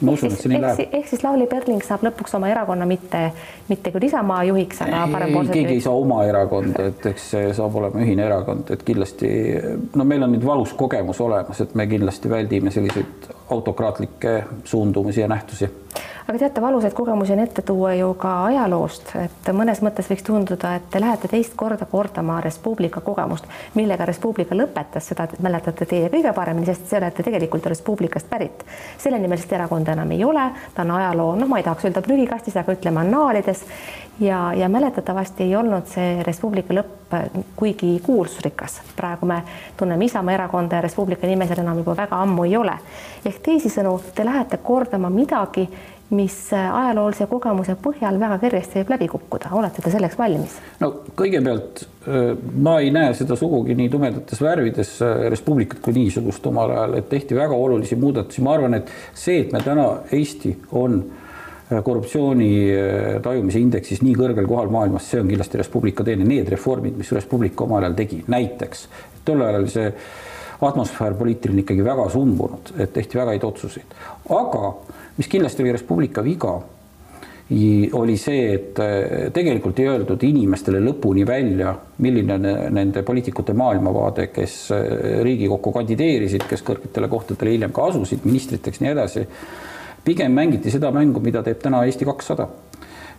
ma 0.00 0.12
usun, 0.12 0.32
et 0.32 0.40
see 0.40 0.52
nii 0.52 0.60
läheb. 0.62 0.94
ehk 0.96 1.08
siis 1.08 1.24
Lavly 1.24 1.46
Perling 1.50 1.84
saab 1.84 2.04
lõpuks 2.08 2.36
oma 2.38 2.48
erakonna 2.48 2.86
mitte, 2.88 3.20
mitte 3.68 3.92
küll 3.92 4.08
Isamaa 4.08 4.44
juhiks, 4.48 4.80
aga 4.86 5.02
parempoolsed. 5.12 5.52
keegi 5.52 5.76
ei 5.76 5.84
saa 5.84 5.92
oma 5.92 6.22
erakonda, 6.24 6.86
et 6.88 7.10
eks 7.12 7.28
see 7.34 7.52
saab 7.56 7.76
olema 7.82 8.00
ühine 8.00 8.24
erakond, 8.30 8.72
et 8.72 8.86
kindlasti 8.86 9.28
no 9.94 10.08
meil 10.08 10.24
on 10.24 10.32
nüüd 10.36 10.46
valus 10.46 10.72
kogemus 10.72 11.20
olemas, 11.20 11.60
et 11.60 11.76
me 11.76 11.86
kindlasti 11.90 12.32
väldime 12.32 12.72
selliseid 12.72 13.30
autokraatlikke 13.50 14.44
suundumusi 14.64 15.20
ja 15.20 15.28
nähtusi. 15.28 15.70
Aga 16.30 16.38
teate, 16.38 16.60
valusaid 16.62 16.92
kogemusi 16.94 17.32
on 17.32 17.40
ette 17.42 17.62
tuua 17.66 17.94
ju 17.98 18.12
ka 18.14 18.32
ajaloost, 18.44 19.08
et 19.18 19.48
mõnes 19.56 19.80
mõttes 19.82 20.06
võiks 20.06 20.22
tunduda, 20.22 20.76
et 20.78 20.84
te 20.92 21.00
lähete 21.02 21.26
teist 21.28 21.56
korda 21.58 21.88
kordama 21.90 22.36
Res 22.44 22.58
Publica 22.62 23.00
kogemust, 23.02 23.48
millega 23.74 24.06
Res 24.06 24.20
Publica 24.22 24.54
lõpetas, 24.54 25.08
seda 25.10 25.26
mäletate 25.42 25.88
teie 25.90 26.06
kõige 26.12 26.30
paremini, 26.36 26.68
sest 26.70 26.86
te 26.86 27.00
olete 27.00 27.26
tegelikult 27.26 27.66
Res 27.66 27.82
Publicast 27.82 28.30
pärit. 28.30 28.62
sellenimelist 28.98 29.52
erakonda 29.52 29.96
enam 29.98 30.14
ei 30.14 30.22
ole, 30.24 30.44
ta 30.74 30.86
on 30.86 30.94
ajaloo, 31.00 31.34
noh, 31.40 31.50
ma 31.50 31.58
ei 31.58 31.66
tahaks 31.66 31.88
öelda 31.88 32.02
prügikastis, 32.06 32.56
aga 32.56 32.78
ütleme 32.78 33.02
annaalides 33.02 33.64
ja, 34.20 34.54
ja 34.54 34.68
mäletatavasti 34.68 35.42
ei 35.42 35.56
olnud 35.56 35.86
see 35.88 36.22
Res 36.22 36.40
Publica 36.40 36.74
lõpp 36.74 37.14
kuigi 37.56 38.00
kuulsusrikas. 38.02 38.80
praegu 38.96 39.26
me 39.26 39.42
tunneme 39.76 40.04
Isamaa 40.04 40.34
erakonda 40.34 40.76
ja 40.76 40.80
Res 40.80 40.94
Publica 40.94 41.26
nime 41.26 41.46
seal 41.46 41.62
enam 41.62 41.78
juba 41.78 41.96
väga 41.96 42.22
ammu 42.22 42.44
ei 42.44 42.56
ole. 42.56 42.74
ehk 43.24 43.40
teisisõnu, 43.42 44.00
te 44.14 44.24
lähete 44.24 44.56
kordama 44.56 45.10
midagi, 45.10 45.68
mis 46.10 46.36
ajaloolise 46.52 47.26
kogemuse 47.30 47.76
põhjal 47.82 48.18
väga 48.20 48.38
kergesti 48.38 48.80
võib 48.80 48.90
läbi 48.90 49.08
kukkuda, 49.08 49.52
olete 49.52 49.82
te 49.82 49.90
selleks 49.90 50.18
valmis? 50.18 50.58
no 50.80 50.92
kõigepealt 51.16 51.84
äh, 51.84 52.36
ma 52.54 52.78
ei 52.80 52.90
näe 52.90 53.14
seda 53.14 53.36
sugugi 53.36 53.74
nii 53.78 53.88
tumedates 53.88 54.42
värvides 54.42 54.96
äh, 55.02 55.24
Res 55.30 55.42
Publicat 55.46 55.80
kui 55.80 55.96
niisugust 55.96 56.46
omal 56.46 56.74
ajal, 56.76 56.98
et 57.00 57.08
tehti 57.08 57.38
väga 57.38 57.54
olulisi 57.54 57.96
muudatusi, 57.96 58.42
ma 58.42 58.54
arvan, 58.58 58.74
et 58.82 58.92
see, 59.14 59.40
et 59.40 59.52
me 59.52 59.62
täna 59.64 59.88
Eesti 60.12 60.56
on 60.72 61.00
äh, 61.00 61.19
korruptsiooni 61.70 62.50
tajumise 63.22 63.60
indeksis 63.62 64.02
nii 64.02 64.16
kõrgel 64.18 64.48
kohal 64.50 64.72
maailmas, 64.74 65.06
see 65.06 65.20
on 65.22 65.30
kindlasti 65.30 65.60
Res 65.60 65.70
Publica 65.70 66.06
teene, 66.06 66.26
need 66.26 66.50
reformid, 66.50 66.96
mis 66.98 67.12
Res 67.14 67.28
Publica 67.30 67.66
omal 67.66 67.86
ajal 67.86 67.94
tegi, 68.00 68.24
näiteks 68.30 68.88
tol 69.24 69.44
ajal 69.44 69.60
oli 69.60 69.70
see 69.70 69.92
atmosfäär 70.60 71.14
poliitiline 71.16 71.62
ikkagi 71.64 71.84
väga 71.84 72.08
sumbunud, 72.12 72.74
et 72.78 72.92
tehti 72.92 73.20
väga 73.20 73.36
häid 73.36 73.46
otsuseid, 73.46 73.94
aga 74.36 74.74
mis 75.16 75.30
kindlasti 75.30 75.64
oli 75.64 75.72
Res 75.76 75.86
Publica 75.86 76.24
viga, 76.26 76.58
oli 77.92 78.14
see, 78.16 78.42
et 78.54 78.78
äh, 78.78 79.30
tegelikult 79.34 79.80
ei 79.82 79.88
öeldud 79.90 80.22
inimestele 80.22 80.78
lõpuni 80.84 81.24
välja, 81.26 81.72
milline 81.98 82.36
on 82.36 82.46
nende 82.76 83.02
poliitikute 83.02 83.56
maailmavaade, 83.58 84.28
kes 84.30 84.54
äh, 84.76 84.84
Riigikokku 85.26 85.72
kandideerisid, 85.74 86.46
kes 86.46 86.62
kõrgetele 86.66 87.10
kohtadele 87.10 87.56
hiljem 87.56 87.74
ka 87.74 87.88
asusid, 87.90 88.22
ministriteks, 88.28 88.78
nii 88.84 88.92
edasi. 88.92 89.26
Pigem 90.04 90.32
mängiti 90.32 90.70
seda 90.70 90.90
mängu, 90.94 91.20
mida 91.20 91.42
teeb 91.42 91.60
täna 91.62 91.84
Eesti 91.84 92.08
kakssada. 92.08 92.48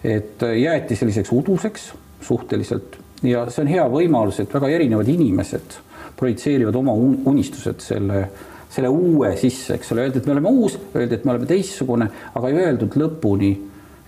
et 0.04 0.42
jäeti 0.42 0.96
selliseks 0.96 1.30
uduseks 1.32 1.92
suhteliselt 2.26 2.96
ja 3.24 3.44
see 3.54 3.62
on 3.62 3.68
hea 3.70 3.84
võimalus, 3.86 4.40
et 4.42 4.54
väga 4.54 4.70
erinevad 4.74 5.08
inimesed 5.08 5.76
projitseerivad 6.18 6.76
oma 6.76 6.96
unistused 7.30 7.84
selle 7.86 8.24
selle 8.72 8.88
uue 8.88 9.34
sisse, 9.36 9.76
eks 9.76 9.92
ole, 9.92 10.06
öeldi, 10.06 10.22
et 10.22 10.28
me 10.30 10.32
oleme 10.32 10.52
uus, 10.56 10.78
öeldi, 10.96 11.18
et 11.18 11.26
me 11.28 11.34
oleme 11.34 11.48
teistsugune, 11.50 12.08
aga 12.40 12.50
ei 12.50 12.62
öeldud 12.62 12.96
lõpuni, 13.02 13.50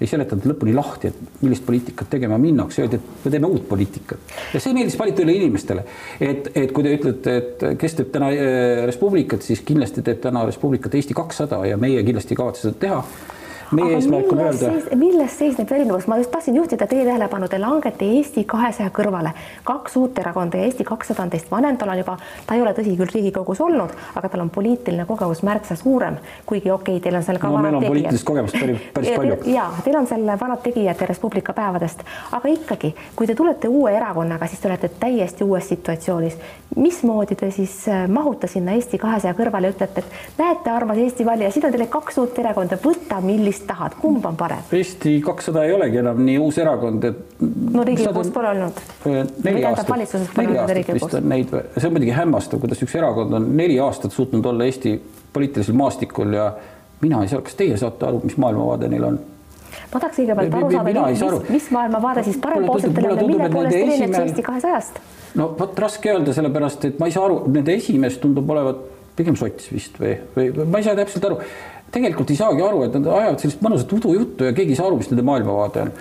ei 0.04 0.12
seletatud 0.12 0.50
lõpuni 0.52 0.76
lahti, 0.76 1.12
et 1.12 1.44
millist 1.44 1.66
poliitikat 1.68 2.10
tegema 2.12 2.38
minnakse, 2.42 2.84
öeldi, 2.84 3.00
et 3.00 3.26
me 3.26 3.34
teeme 3.34 3.50
uut 3.50 3.68
poliitikat. 3.70 4.34
ja 4.54 4.62
see 4.64 4.76
meeldis 4.76 4.98
paljudele 5.00 5.38
inimestele, 5.40 5.86
et, 6.20 6.50
et 6.56 6.74
kui 6.76 6.86
te 6.86 6.96
ütlete, 6.98 7.38
et 7.40 7.68
kes 7.80 8.00
teeb 8.00 8.12
täna 8.16 8.32
äh, 8.34 8.84
Res 8.88 9.00
Publicat, 9.02 9.46
siis 9.46 9.64
kindlasti 9.66 10.04
teeb 10.06 10.22
täna 10.24 10.46
Res 10.48 10.60
Publicat 10.62 10.96
Eesti 11.00 11.16
kakssada 11.18 11.64
ja 11.68 11.80
meie 11.80 12.04
kindlasti 12.04 12.36
ei 12.36 12.44
kavatse 12.44 12.68
seda 12.68 12.80
teha 12.84 13.02
meie 13.72 13.96
eesmärk 13.98 14.32
on 14.32 14.40
öelda. 14.40 14.72
milles 14.96 15.38
seisneb 15.40 15.72
erinevus, 15.72 16.08
ma 16.08 16.18
just 16.18 16.32
tahtsin 16.32 16.56
juhtida 16.56 16.88
teie 16.88 17.06
tähelepanu, 17.06 17.48
te 17.48 17.60
langete 17.60 18.06
Eesti 18.18 18.44
kahesaja 18.50 18.92
kõrvale, 18.96 19.34
kaks 19.64 19.98
uut 19.98 20.20
erakonda 20.20 20.58
ja 20.58 20.68
Eesti 20.70 20.84
kakssada 20.88 21.24
on 21.24 21.34
teist 21.34 21.52
vanem, 21.52 21.78
tal 21.78 21.94
on 21.94 22.02
juba, 22.02 22.18
ta 22.48 22.58
ei 22.58 22.62
ole 22.62 22.74
tõsi 22.78 22.96
küll 23.00 23.14
Riigikogus 23.14 23.62
olnud, 23.64 23.94
aga 24.16 24.30
tal 24.30 24.46
on 24.46 24.52
poliitiline 24.54 25.06
kogemus 25.10 25.44
märksa 25.44 25.76
suurem, 25.80 26.18
kuigi 26.46 26.72
okei 26.72 26.98
okay,, 26.98 27.04
teil 27.04 27.20
on 27.20 27.26
seal 27.28 27.40
ka 27.42 27.50
no, 27.50 27.58
vanad 27.58 27.78
tegijad. 27.80 27.92
poliitilist 27.94 28.28
kogemust 28.28 28.60
päris, 28.60 28.88
päris 28.96 29.16
palju. 29.18 29.40
ja 29.54 29.70
teil 29.86 30.00
on 30.00 30.10
seal 30.10 30.34
vanad 30.40 30.64
tegijad 30.66 31.06
Res 31.08 31.20
Publica 31.20 31.54
päevadest, 31.54 32.04
aga 32.32 32.52
ikkagi, 32.52 32.94
kui 33.16 33.30
te 33.30 33.36
tulete 33.36 33.72
uue 33.72 33.94
erakonnaga, 33.96 34.48
siis 34.48 34.62
te 34.64 34.70
olete 34.72 34.90
täiesti 35.00 35.44
uues 35.44 35.70
situatsioonis. 35.70 36.38
mismoodi 36.76 37.36
te 37.36 37.52
siis 37.52 37.88
äh, 37.88 38.08
mahute 38.10 38.48
sinna 38.48 38.74
Eesti 38.78 38.98
kahesaja 38.98 39.34
kõrvale 39.38 39.70
ja 39.70 39.76
ütlete, 39.76 40.02
et 40.02 40.38
näete, 40.38 40.72
armas 40.72 40.98
Eesti 40.98 41.26
valija, 41.26 41.52
siin 41.52 41.66
on 41.68 41.76
teile 41.76 41.88
kaks 41.92 42.18
uut 42.18 42.40
erakonda, 42.40 42.78
võta, 42.84 43.20
millist 43.22 43.63
mis 43.64 43.68
tahad, 43.68 43.96
kumb 44.02 44.26
on 44.26 44.36
parem? 44.36 44.64
Eesti 44.72 45.16
kakssada 45.24 45.64
ei 45.64 45.74
olegi 45.74 46.00
enam 46.02 46.20
nii 46.26 46.38
uus 46.42 46.58
erakond, 46.60 47.04
et. 47.08 47.42
no 47.74 47.84
Riigikogus 47.88 48.32
pole 48.36 48.50
olnud. 48.52 48.80
neli 49.44 49.66
aastat, 49.66 49.92
neli 50.38 50.58
aastat 50.60 50.94
vist 50.94 51.18
on 51.20 51.30
neid, 51.30 51.54
see 51.78 51.88
on 51.88 51.96
muidugi 51.96 52.16
hämmastav, 52.18 52.62
kuidas 52.64 52.84
üks 52.84 52.96
erakond 53.00 53.34
on 53.40 53.52
neli 53.58 53.80
aastat 53.80 54.16
suutnud 54.16 54.46
olla 54.52 54.68
Eesti 54.68 54.98
poliitilisel 55.34 55.78
maastikul 55.80 56.34
ja 56.36 56.50
mina 57.02 57.22
ei 57.24 57.32
saa, 57.32 57.42
kas 57.42 57.56
teie 57.60 57.78
saate 57.80 58.08
aru, 58.10 58.22
mis 58.24 58.38
maailmavaade 58.38 58.90
neil 58.92 59.08
on? 59.12 59.20
ma 59.94 60.00
tahaks 60.00 60.20
kõigepealt 60.20 60.58
aru 60.60 60.72
saada, 60.74 61.40
mis, 61.40 61.50
mis 61.56 61.70
maailmavaade 61.74 62.24
siis 62.28 62.40
parempoolsetel 62.42 63.12
on 63.12 63.22
ja 63.22 63.28
mille 63.28 63.52
poolest 63.54 63.78
erineb 63.78 64.18
see 64.18 64.26
Eesti 64.28 64.48
kahesajast? 64.50 65.00
no 65.40 65.54
vot 65.60 65.80
raske 65.86 66.12
öelda, 66.12 66.36
sellepärast 66.36 66.90
et 66.90 67.00
ma 67.00 67.10
ei 67.10 67.16
saa 67.16 67.28
aru, 67.30 67.44
nende 67.54 67.78
esimees 67.80 68.20
tundub 68.22 68.50
olevat 68.56 68.84
pigem 69.16 69.38
sots 69.40 69.70
vist 69.72 70.00
või, 70.02 70.18
või 70.36 70.66
ma 70.66 70.82
ei 70.82 70.88
saa 70.88 70.98
täpselt 70.98 71.30
aru 71.30 71.40
tegelikult 71.94 72.32
ei 72.34 72.40
saagi 72.40 72.64
aru, 72.66 72.84
et 72.88 72.96
nad 72.98 73.10
ajavad 73.14 73.42
sellist 73.42 73.64
mõnusat 73.64 73.98
udujuttu 73.98 74.48
ja 74.48 74.54
keegi 74.56 74.74
ei 74.74 74.80
saa 74.80 74.88
aru, 74.90 75.00
mis 75.02 75.10
nende 75.12 75.26
maailmavaade 75.28 75.84
on. 75.84 75.92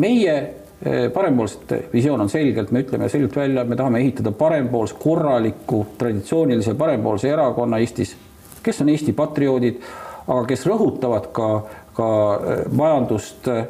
meie 0.00 0.34
eh, 0.36 1.06
parempoolsete 1.14 1.80
visioon 1.92 2.20
on 2.26 2.30
selgelt, 2.32 2.70
me 2.70 2.84
ütleme 2.84 3.08
selgelt 3.08 3.36
välja, 3.36 3.64
me 3.64 3.78
tahame 3.78 4.02
ehitada 4.04 4.32
parempoolse, 4.36 4.98
korraliku, 5.00 5.86
traditsioonilise 5.98 6.74
parempoolse 6.78 7.32
erakonna 7.32 7.80
Eestis, 7.80 8.14
kes 8.62 8.82
on 8.84 8.92
Eesti 8.92 9.16
patrioodid, 9.16 9.80
aga 10.26 10.44
kes 10.52 10.66
rõhutavad 10.68 11.30
ka 11.34 11.50
ka 12.00 12.08
äh, 12.10 12.60
majandust, 12.76 13.48
äh, 13.48 13.64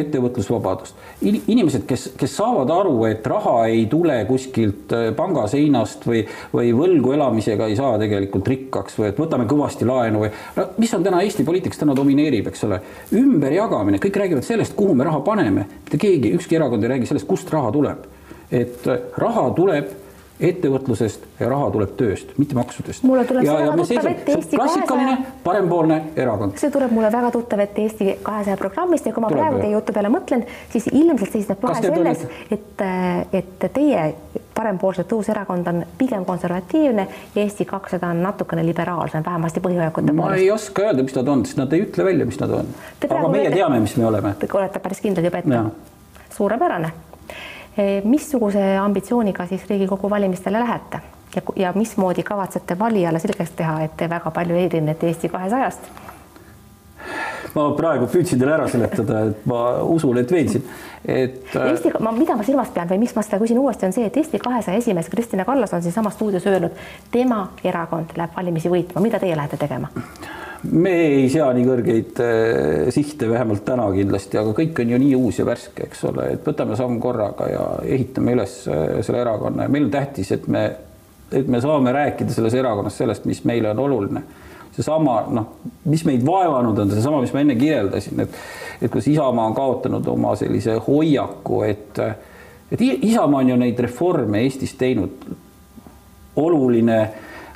ettevõtlusvabadust. 0.00 0.94
inimesed, 1.22 1.82
kes, 1.88 2.12
kes 2.18 2.36
saavad 2.38 2.70
aru, 2.70 2.94
et 3.08 3.26
raha 3.26 3.66
ei 3.66 3.86
tule 3.90 4.20
kuskilt 4.28 4.92
äh, 4.94 5.08
pangaseinast 5.18 6.06
või, 6.06 6.22
või 6.54 6.70
võlgu 6.76 7.14
elamisega 7.16 7.66
ei 7.66 7.76
saa 7.78 7.98
tegelikult 7.98 8.48
rikkaks 8.48 8.98
või 9.00 9.10
et 9.10 9.18
võtame 9.18 9.48
kõvasti 9.50 9.88
laenu 9.88 10.22
või 10.24 10.30
no 10.56 10.68
mis 10.78 10.94
on 10.94 11.06
täna 11.06 11.22
Eesti 11.26 11.46
poliitikas 11.46 11.82
täna 11.82 11.96
domineerib, 11.98 12.52
eks 12.52 12.66
ole, 12.68 12.80
ümberjagamine, 13.18 13.98
kõik 14.02 14.20
räägivad 14.22 14.46
sellest, 14.46 14.76
kuhu 14.78 14.94
me 14.94 15.08
raha 15.08 15.20
paneme, 15.26 15.66
mitte 15.84 15.98
keegi, 16.00 16.34
ükski 16.38 16.60
erakond 16.60 16.86
ei 16.86 16.94
räägi 16.94 17.10
sellest, 17.10 17.28
kust 17.28 17.50
raha 17.54 17.72
tuleb. 17.74 18.06
et 18.48 18.86
raha 19.20 19.50
tuleb 19.56 19.90
ettevõtlusest 20.40 21.24
ja 21.40 21.48
raha 21.50 21.70
tuleb 21.74 21.94
tööst, 21.98 22.30
mitte 22.38 22.54
maksudest. 22.54 23.02
mulle 23.02 23.24
tuleb 23.26 23.44
ja, 23.46 23.56
väga 23.58 23.76
tuttav 23.80 24.10
ette 24.10 24.34
Eesti 24.36 24.56
klassikaline 24.56 25.16
parempoolne 25.44 25.96
erakond. 26.16 26.54
see 26.60 26.70
tuleb 26.70 26.94
mulle 26.94 27.10
väga 27.12 27.30
tuttav 27.34 27.62
ette 27.64 27.82
Eesti 27.82 28.18
kahesaja 28.22 28.56
programmist 28.60 29.06
ja 29.06 29.12
kui 29.14 29.24
ma 29.24 29.32
tuleb 29.32 29.42
praegu 29.42 29.62
teie 29.64 29.72
jutu 29.72 29.94
peale 29.96 30.12
mõtlen, 30.14 30.44
siis 30.70 30.86
ilmselt 30.92 31.34
seisneb 31.34 31.62
vahe 31.62 31.82
selles, 31.82 32.22
et, 32.54 32.84
et 33.40 33.66
teie 33.74 34.04
parempoolset 34.54 35.12
uus 35.12 35.28
erakond 35.34 35.66
on 35.72 35.82
pigem 35.98 36.24
konservatiivne 36.28 37.08
ja 37.34 37.42
Eesti 37.42 37.66
kakssada 37.66 38.12
on 38.14 38.22
natukene 38.22 38.66
liberaalsem, 38.66 39.26
vähemasti 39.26 39.64
põhihoiakute 39.64 40.14
poolest. 40.14 40.22
ma 40.22 40.38
ei 40.38 40.50
oska 40.54 40.86
öelda, 40.86 41.02
mis 41.02 41.18
nad 41.18 41.34
on, 41.34 41.44
sest 41.46 41.58
nad 41.64 41.74
ei 41.74 41.82
ütle 41.88 42.06
välja, 42.12 42.30
mis 42.30 42.38
nad 42.38 42.54
on. 42.62 42.72
aga 43.10 43.26
meie 43.26 43.48
olete, 43.48 43.58
teame, 43.58 43.82
mis 43.82 43.98
me 43.98 44.06
oleme. 44.06 44.34
Te 44.38 44.50
olete 44.52 44.86
päris 44.86 45.02
kindlad 45.02 45.30
juba 45.30 45.42
ette. 45.42 45.62
suurepärane 46.38 46.94
missuguse 48.04 48.64
ambitsiooniga 48.80 49.46
siis 49.46 49.64
Riigikogu 49.68 50.10
valimistele 50.10 50.60
lähete 50.60 51.00
ja, 51.36 51.42
ja 51.56 51.72
mismoodi 51.72 52.22
kavatsete 52.22 52.78
valijale 52.78 53.18
selgeks 53.18 53.50
teha, 53.56 53.80
et 53.84 53.96
te 53.96 54.10
väga 54.10 54.30
palju 54.30 54.56
erinete 54.56 55.10
Eesti 55.10 55.28
kahesajast? 55.28 55.90
ma 57.54 57.64
praegu 57.76 58.06
püüdsin 58.10 58.40
teile 58.40 58.54
ära 58.54 58.66
seletada, 58.70 59.22
et 59.30 59.46
ma 59.48 59.62
usun, 59.82 60.18
et 60.20 60.32
veensin, 60.32 60.64
et. 61.04 61.40
Äh, 61.56 61.70
Eesti, 61.72 61.92
ma, 62.04 62.12
mida 62.14 62.36
ma 62.36 62.44
silmas 62.46 62.72
pean 62.74 62.90
või 62.90 63.00
miks 63.04 63.14
ma 63.16 63.24
seda 63.24 63.40
küsin 63.42 63.60
uuesti, 63.60 63.88
on 63.88 63.96
see, 63.96 64.08
et 64.10 64.18
Eesti 64.20 64.40
kahesaja 64.42 64.82
esimees 64.82 65.08
Kristina 65.12 65.46
Kallas 65.48 65.72
on 65.74 65.82
siinsamas 65.82 66.18
stuudios 66.18 66.46
öelnud, 66.46 66.76
tema 67.14 67.44
erakond 67.64 68.12
läheb 68.18 68.36
valimisi 68.36 68.72
võitma, 68.72 69.02
mida 69.04 69.22
teie 69.22 69.36
lähete 69.38 69.60
tegema? 69.60 69.90
Me 70.62 70.92
ei 71.04 71.28
sea 71.30 71.48
nii 71.54 71.66
kõrgeid 71.66 72.20
äh, 72.22 72.88
sihte, 72.94 73.28
vähemalt 73.30 73.64
täna 73.66 73.86
kindlasti, 73.94 74.38
aga 74.40 74.54
kõik 74.56 74.82
on 74.82 74.92
ju 74.92 74.98
nii 75.04 75.14
uus 75.18 75.38
ja 75.38 75.46
värske, 75.46 75.86
eks 75.86 76.04
ole, 76.10 76.32
et 76.34 76.46
võtame 76.46 76.76
samm 76.78 76.98
korraga 77.02 77.48
ja 77.52 77.64
ehitame 77.86 78.34
üles 78.34 78.60
äh, 78.66 78.98
selle 79.06 79.22
erakonna 79.22 79.66
ja 79.66 79.72
meil 79.72 79.86
on 79.86 79.94
tähtis, 79.94 80.32
et 80.34 80.48
me, 80.50 80.64
et 81.30 81.48
me 81.48 81.62
saame 81.62 81.94
rääkida 81.94 82.34
selles 82.34 82.56
erakonnas 82.58 82.98
sellest, 82.98 83.28
mis 83.30 83.44
meile 83.48 83.70
on 83.70 83.84
oluline. 83.86 84.22
seesama 84.74 85.20
noh, 85.34 85.52
mis 85.90 86.04
meid 86.06 86.26
vaevanud 86.26 86.78
on, 86.78 86.90
seesama, 86.90 87.22
mis 87.22 87.34
ma 87.34 87.44
enne 87.44 87.58
kirjeldasin, 87.58 88.26
et 88.26 88.42
et 88.78 88.90
kuidas 88.90 89.08
Isamaa 89.10 89.46
on 89.50 89.54
kaotanud 89.54 90.06
oma 90.06 90.36
sellise 90.38 90.76
hoiaku, 90.86 91.62
et 91.62 91.98
et 92.72 92.80
Isamaa 92.80 93.40
on 93.40 93.54
ju 93.54 93.56
neid 93.56 93.78
reforme 93.80 94.42
Eestis 94.42 94.74
teinud 94.78 95.24
oluline 96.38 96.98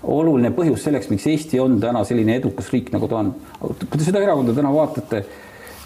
oluline 0.03 0.51
põhjus 0.55 0.85
selleks, 0.87 1.09
miks 1.13 1.27
Eesti 1.31 1.61
on 1.63 1.79
täna 1.81 2.03
selline 2.07 2.37
edukas 2.41 2.71
riik, 2.73 2.91
nagu 2.95 3.09
ta 3.09 3.21
on. 3.21 3.33
kui 3.61 3.99
te 3.99 4.05
seda 4.05 4.23
erakonda 4.23 4.55
täna 4.57 4.73
vaatate, 4.75 5.25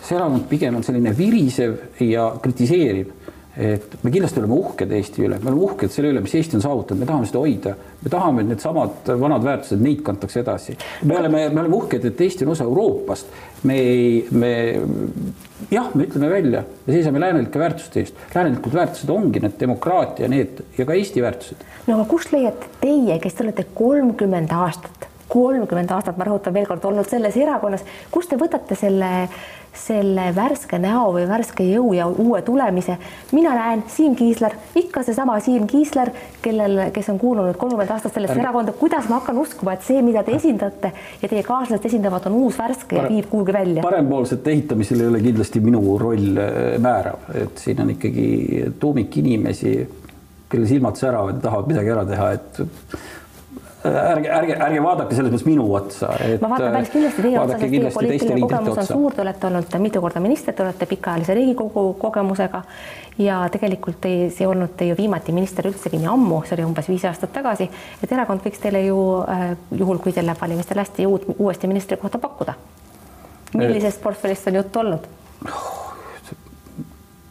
see 0.01 0.17
erakond 0.17 0.47
pigem 0.51 0.79
on 0.79 0.87
selline 0.87 1.13
virisev 1.17 2.01
ja 2.01 2.31
kritiseeriv. 2.43 3.13
Et 3.57 3.95
me 4.03 4.11
kindlasti 4.13 4.41
oleme 4.43 4.57
uhked 4.59 4.91
Eesti 4.93 5.23
üle, 5.25 5.39
me 5.41 5.51
oleme 5.51 5.65
uhked 5.65 5.93
selle 5.93 6.11
üle, 6.13 6.21
mis 6.25 6.35
Eesti 6.37 6.59
on 6.59 6.65
saavutanud, 6.65 7.01
me 7.01 7.09
tahame 7.09 7.29
seda 7.31 7.41
hoida, 7.41 7.73
me 8.03 8.13
tahame, 8.13 8.45
et 8.45 8.51
needsamad 8.53 9.11
vanad 9.23 9.47
väärtused, 9.47 9.81
neid 9.81 10.03
kantakse 10.05 10.43
edasi. 10.43 10.77
me 11.05 11.17
oleme, 11.17 11.47
me 11.49 11.63
oleme 11.63 11.81
uhked, 11.81 12.05
et 12.11 12.21
Eesti 12.27 12.45
on 12.45 12.53
osa 12.53 12.69
Euroopast, 12.69 13.33
me 13.65 13.79
ei, 13.81 14.11
me 14.31 14.53
jah, 15.73 15.89
me 15.95 16.05
ütleme 16.05 16.31
välja, 16.31 16.63
me 16.87 16.99
seisame 16.99 17.25
läänelike 17.25 17.59
väärtuste 17.59 18.05
eest. 18.05 18.23
läänelikud 18.35 18.77
väärtused 18.77 19.11
ongi 19.11 19.41
need 19.41 19.57
demokraatia, 19.61 20.29
need 20.29 20.63
ja 20.77 20.85
ka 20.85 21.01
Eesti 21.01 21.25
väärtused. 21.25 21.67
no 21.87 21.97
aga 21.97 22.09
kust 22.13 22.37
leiate 22.37 22.73
teie, 22.85 23.19
kes 23.25 23.41
te 23.41 23.47
olete 23.49 23.69
kolmkümmend 23.75 24.53
aastat 24.53 25.09
kolmkümmend 25.29 25.91
aastat, 25.91 26.19
ma 26.19 26.27
rõhutan 26.29 26.55
veel 26.55 26.69
kord, 26.69 26.85
olnud 26.87 27.09
selles 27.11 27.35
erakonnas, 27.41 27.83
kust 28.15 28.31
te 28.31 28.39
võtate 28.39 28.77
selle 28.79 29.09
selle 29.77 30.29
värske 30.37 30.79
näo 30.83 31.11
või 31.15 31.27
värske 31.29 31.65
jõu 31.67 31.93
ja 31.97 32.07
uue 32.07 32.43
tulemise. 32.43 32.97
mina 33.33 33.55
näen 33.55 33.85
Siim 33.89 34.15
Kiisler, 34.17 34.55
ikka 34.75 35.03
seesama 35.03 35.39
Siim 35.41 35.67
Kiisler, 35.67 36.11
kellel, 36.43 36.91
kes 36.93 37.09
on 37.13 37.19
kuulunud 37.19 37.57
kolmkümmend 37.57 37.91
aastat 37.91 38.15
sellesse 38.15 38.39
erakonda, 38.41 38.73
kuidas 38.73 39.09
ma 39.09 39.21
hakkan 39.21 39.39
uskuma, 39.39 39.77
et 39.77 39.87
see, 39.87 40.03
mida 40.03 40.23
te 40.27 40.37
esindate 40.37 40.93
ja 41.23 41.29
teie 41.29 41.43
kaaslased 41.47 41.87
esindavad, 41.91 42.27
on 42.31 42.39
uus 42.47 42.59
värske 42.59 42.99
ja 42.99 43.09
viib 43.09 43.29
kuhugi 43.31 43.53
välja? 43.57 43.85
parempoolsete 43.87 44.51
ehitamisel 44.51 45.05
ei 45.05 45.13
ole 45.13 45.21
kindlasti 45.25 45.61
minu 45.65 45.99
roll 45.99 46.41
äh, 46.41 46.79
määrav, 46.83 47.31
et 47.35 47.63
siin 47.63 47.83
on 47.85 47.93
ikkagi 47.97 48.27
tuumik 48.81 49.17
inimesi, 49.23 49.77
kelle 50.51 50.67
silmad 50.67 50.99
säravad 50.99 51.39
ja 51.39 51.49
tahavad 51.49 51.71
midagi 51.73 51.93
ära 51.93 52.05
teha, 52.07 52.33
et 52.39 52.61
ärge, 53.85 54.29
ärge, 54.33 54.57
ärge 54.67 54.83
vaadake 54.83 55.17
selles 55.17 55.33
mõttes 55.33 55.47
minu 55.47 55.67
otsa. 55.75 56.11
ma 56.41 56.51
vaatan 56.51 56.75
päris 56.75 56.93
kindlasti 56.93 57.25
teie 57.25 57.41
otsa, 57.41 57.59
sest 57.59 57.75
teie 57.75 57.91
poliitiline 57.95 58.41
kogemus 58.47 58.81
on 58.83 58.89
suur, 58.89 59.15
te 59.15 59.23
olete 59.23 59.47
olnud 59.47 59.77
mitu 59.85 60.03
korda 60.05 60.23
minister, 60.25 60.55
te 60.55 60.65
olete 60.65 60.89
pikaajalise 60.91 61.37
Riigikogu 61.37 61.85
kogemusega 62.01 62.63
ja 63.23 63.41
tegelikult 63.53 64.09
ei, 64.09 64.31
see 64.31 64.47
ei 64.47 64.51
olnud 64.51 64.75
te 64.77 64.89
ju 64.89 64.97
viimati 64.99 65.35
minister 65.37 65.69
üldsegi 65.69 66.01
nii 66.01 66.11
ammu, 66.13 66.43
see 66.47 66.57
oli 66.59 66.67
umbes 66.69 66.91
viis 66.91 67.05
aastat 67.09 67.33
tagasi, 67.37 67.69
et 68.03 68.13
erakond 68.13 68.45
võiks 68.45 68.63
teile 68.63 68.83
ju 68.87 68.99
äh, 69.23 69.47
juhul, 69.77 70.01
kui 70.03 70.17
teil 70.17 70.29
läheb 70.29 70.41
valimistel 70.41 70.83
hästi, 70.83 71.07
uut, 71.07 71.29
uuesti 71.39 71.71
ministrikohta 71.71 72.19
pakkuda. 72.23 72.55
millisest 73.55 74.03
portfellist 74.03 74.49
on 74.49 74.61
juttu 74.63 74.85
olnud? 74.85 75.09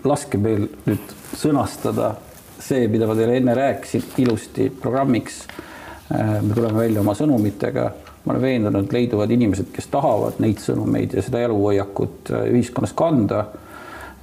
laske 0.05 0.37
meil 0.37 0.67
nüüd 0.85 1.13
sõnastada 1.35 2.13
see, 2.61 2.87
mida 2.87 3.07
ma 3.09 3.15
teile 3.17 3.39
enne 3.39 3.55
rääkisin, 3.57 4.03
ilusti 4.21 4.69
programmiks 4.69 5.43
me 6.09 6.53
tuleme 6.53 6.77
välja 6.77 7.01
oma 7.01 7.15
sõnumitega, 7.17 7.89
ma 8.25 8.33
olen 8.33 8.41
veendunud, 8.41 8.91
leiduvad 8.93 9.31
inimesed, 9.33 9.71
kes 9.73 9.87
tahavad 9.93 10.39
neid 10.43 10.61
sõnumeid 10.61 11.15
ja 11.17 11.23
seda 11.25 11.41
eluhoiakut 11.47 12.31
äh, 12.33 12.47
ühiskonnas 12.53 12.93
kanda 12.97 13.45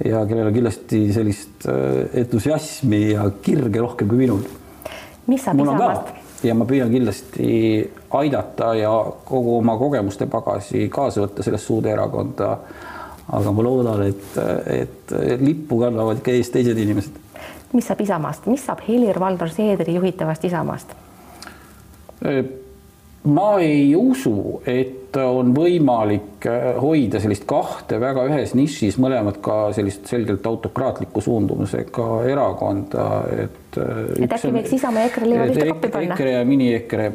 ja 0.03 0.23
kellel 0.27 0.49
on 0.49 0.55
kindlasti 0.55 1.05
sellist 1.13 1.67
äh, 1.67 2.05
entusiasmi 2.23 3.01
ja 3.11 3.27
kirge 3.43 3.83
rohkem 3.83 4.11
kui 4.11 4.23
minul. 4.23 4.45
mis 5.27 5.43
saab 5.43 5.59
Isamaast? 5.59 6.13
ja 6.43 6.55
ma 6.55 6.67
püüan 6.67 6.91
kindlasti 6.91 7.51
aidata 8.19 8.73
ja 8.75 8.93
kogu 9.25 9.57
oma 9.57 9.77
kogemuste 9.79 10.27
pagasi 10.31 10.87
kaasa 10.91 11.23
võtta 11.23 11.43
sellest 11.43 11.67
suurde 11.67 11.91
erakonda. 11.91 12.57
aga 13.33 13.51
ma 13.51 13.63
loodan, 13.63 14.01
et, 14.07 14.33
et 14.67 15.13
lippu 15.39 15.79
kannavad 15.79 16.19
ikka 16.19 16.31
ees 16.31 16.51
teised 16.51 16.77
inimesed. 16.77 17.19
mis 17.73 17.87
saab 17.87 18.01
Isamaast, 18.03 18.47
mis 18.51 18.65
saab 18.65 18.83
Helir-Valdor 18.87 19.51
Seederi 19.51 19.95
juhitavast 19.99 20.45
Isamaast? 20.45 21.02
Ma 23.23 23.59
ei 23.63 23.93
usu, 23.95 24.61
et 24.67 25.15
on 25.21 25.53
võimalik 25.55 26.47
äh, 26.49 26.73
hoida 26.81 27.21
sellist 27.21 27.45
kahte 27.47 27.99
väga 28.01 28.25
ühes 28.27 28.55
nišis, 28.57 28.97
mõlemad 29.01 29.37
ka 29.45 29.57
sellist 29.75 30.09
selgelt 30.09 30.45
autokraatliku 30.49 31.21
suundumusega 31.23 32.07
erakonda, 32.31 33.07
et. 33.45 33.77
Äh, 33.77 34.01
et 34.25 34.35
äkki 34.39 34.51
võiks 34.57 34.75
Isamaa 34.79 35.05
ja 35.05 35.11
EKRE 35.11 35.29
leivad 35.29 35.53
ühte 35.53 35.69
kappi 35.69 35.91
panna? 35.93 36.17
EKRE 36.17 36.35
ja 36.35 36.43
mini-EKRE, 36.49 37.09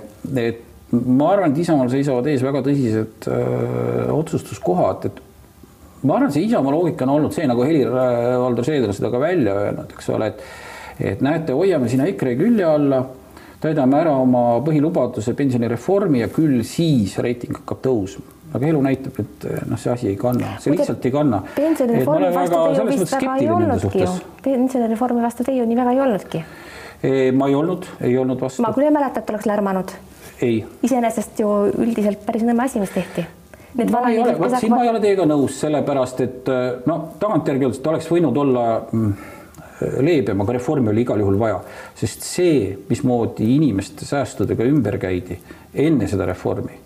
et 0.44 0.64
ma 0.94 1.32
arvan, 1.34 1.52
et 1.52 1.62
Isamaal 1.64 1.90
seisavad 1.92 2.30
ees 2.30 2.44
väga 2.46 2.62
tõsised 2.64 3.28
öö, 3.28 3.42
äh, 3.42 4.14
otsustuskohad, 4.14 5.10
et 5.10 5.20
ma 6.08 6.16
arvan, 6.16 6.32
see 6.32 6.46
Isamaa 6.48 6.72
loogika 6.72 7.04
on 7.04 7.16
olnud 7.18 7.36
see, 7.36 7.50
nagu 7.50 7.66
Helir-Valdor 7.66 8.64
Seeder 8.64 8.94
seda 8.96 9.12
ka 9.12 9.20
välja 9.20 9.58
öelnud, 9.66 9.92
eks 9.98 10.10
ole, 10.14 10.32
et 10.32 10.48
et 10.98 11.20
näete, 11.22 11.54
hoiame 11.54 11.86
sinna 11.86 12.08
EKRE 12.10 12.32
külje 12.40 12.64
alla 12.66 13.04
täidame 13.60 14.00
ära 14.00 14.16
oma 14.16 14.60
põhilubaduse 14.64 15.34
pensionireformi 15.38 16.22
ja 16.22 16.28
küll 16.32 16.62
siis 16.66 17.18
reiting 17.22 17.56
hakkab 17.58 17.82
tõusma 17.84 18.38
aga 18.54 18.68
elu 18.70 18.80
näitab, 18.84 19.18
et 19.20 19.46
noh, 19.68 19.78
see 19.80 19.92
asi 19.92 20.10
ei 20.12 20.18
kanna, 20.20 20.54
see 20.62 20.72
lihtsalt 20.72 21.04
ei 21.04 21.12
kanna. 21.12 21.42
pensionireformi 21.56 22.30
vastu 22.34 22.56
te 22.56 22.76
ju 22.78 22.86
vist 22.88 23.14
väga 23.14 23.36
ei 23.36 23.48
olnudki 23.52 24.02
ju, 24.02 24.12
pensionireformi 24.44 25.24
vastu 25.24 25.48
te 25.48 25.56
ju 25.56 25.66
nii 25.68 25.78
väga 25.78 25.96
ei 25.96 26.04
olnudki. 26.06 26.44
ma 27.38 27.48
ei 27.48 27.56
olnud, 27.58 27.88
ei 28.00 28.18
olnud 28.18 28.40
vastu. 28.40 28.64
ma 28.64 28.72
küll 28.76 28.88
ei 28.88 28.94
mäleta, 28.94 29.20
et 29.20 29.34
oleks 29.34 29.48
lärmanud. 29.50 29.96
iseenesest 30.40 31.42
ju 31.44 31.50
üldiselt 31.76 32.24
päris 32.26 32.46
nõme 32.46 32.64
asi, 32.64 32.80
mis 32.80 32.94
tehti. 32.94 33.26
Need 33.78 33.90
ma 33.92 34.06
ei 34.08 34.16
ole, 34.22 34.32
vot 34.38 34.54
siin 34.56 34.72
ma 34.72 34.80
ei 34.82 34.88
ole 34.88 35.00
teiega 35.02 35.26
nõus, 35.28 35.58
sellepärast 35.60 36.22
et 36.24 36.48
noh, 36.88 37.10
tagantjärgi 37.20 37.68
öeldes 37.68 37.82
ta 37.84 37.92
oleks 37.92 38.08
võinud 38.10 38.40
olla 38.40 38.64
mm, 38.80 39.12
leebem, 39.80 40.40
aga 40.42 40.56
reformi 40.56 40.90
oli 40.90 41.04
igal 41.04 41.20
juhul 41.22 41.38
vaja, 41.38 41.60
sest 41.98 42.26
see, 42.26 42.60
mismoodi 42.88 43.46
inimeste 43.56 44.06
säästudega 44.08 44.66
ümber 44.66 44.98
käidi 45.00 45.38
enne 45.74 46.08
seda 46.10 46.26
reformi, 46.28 46.78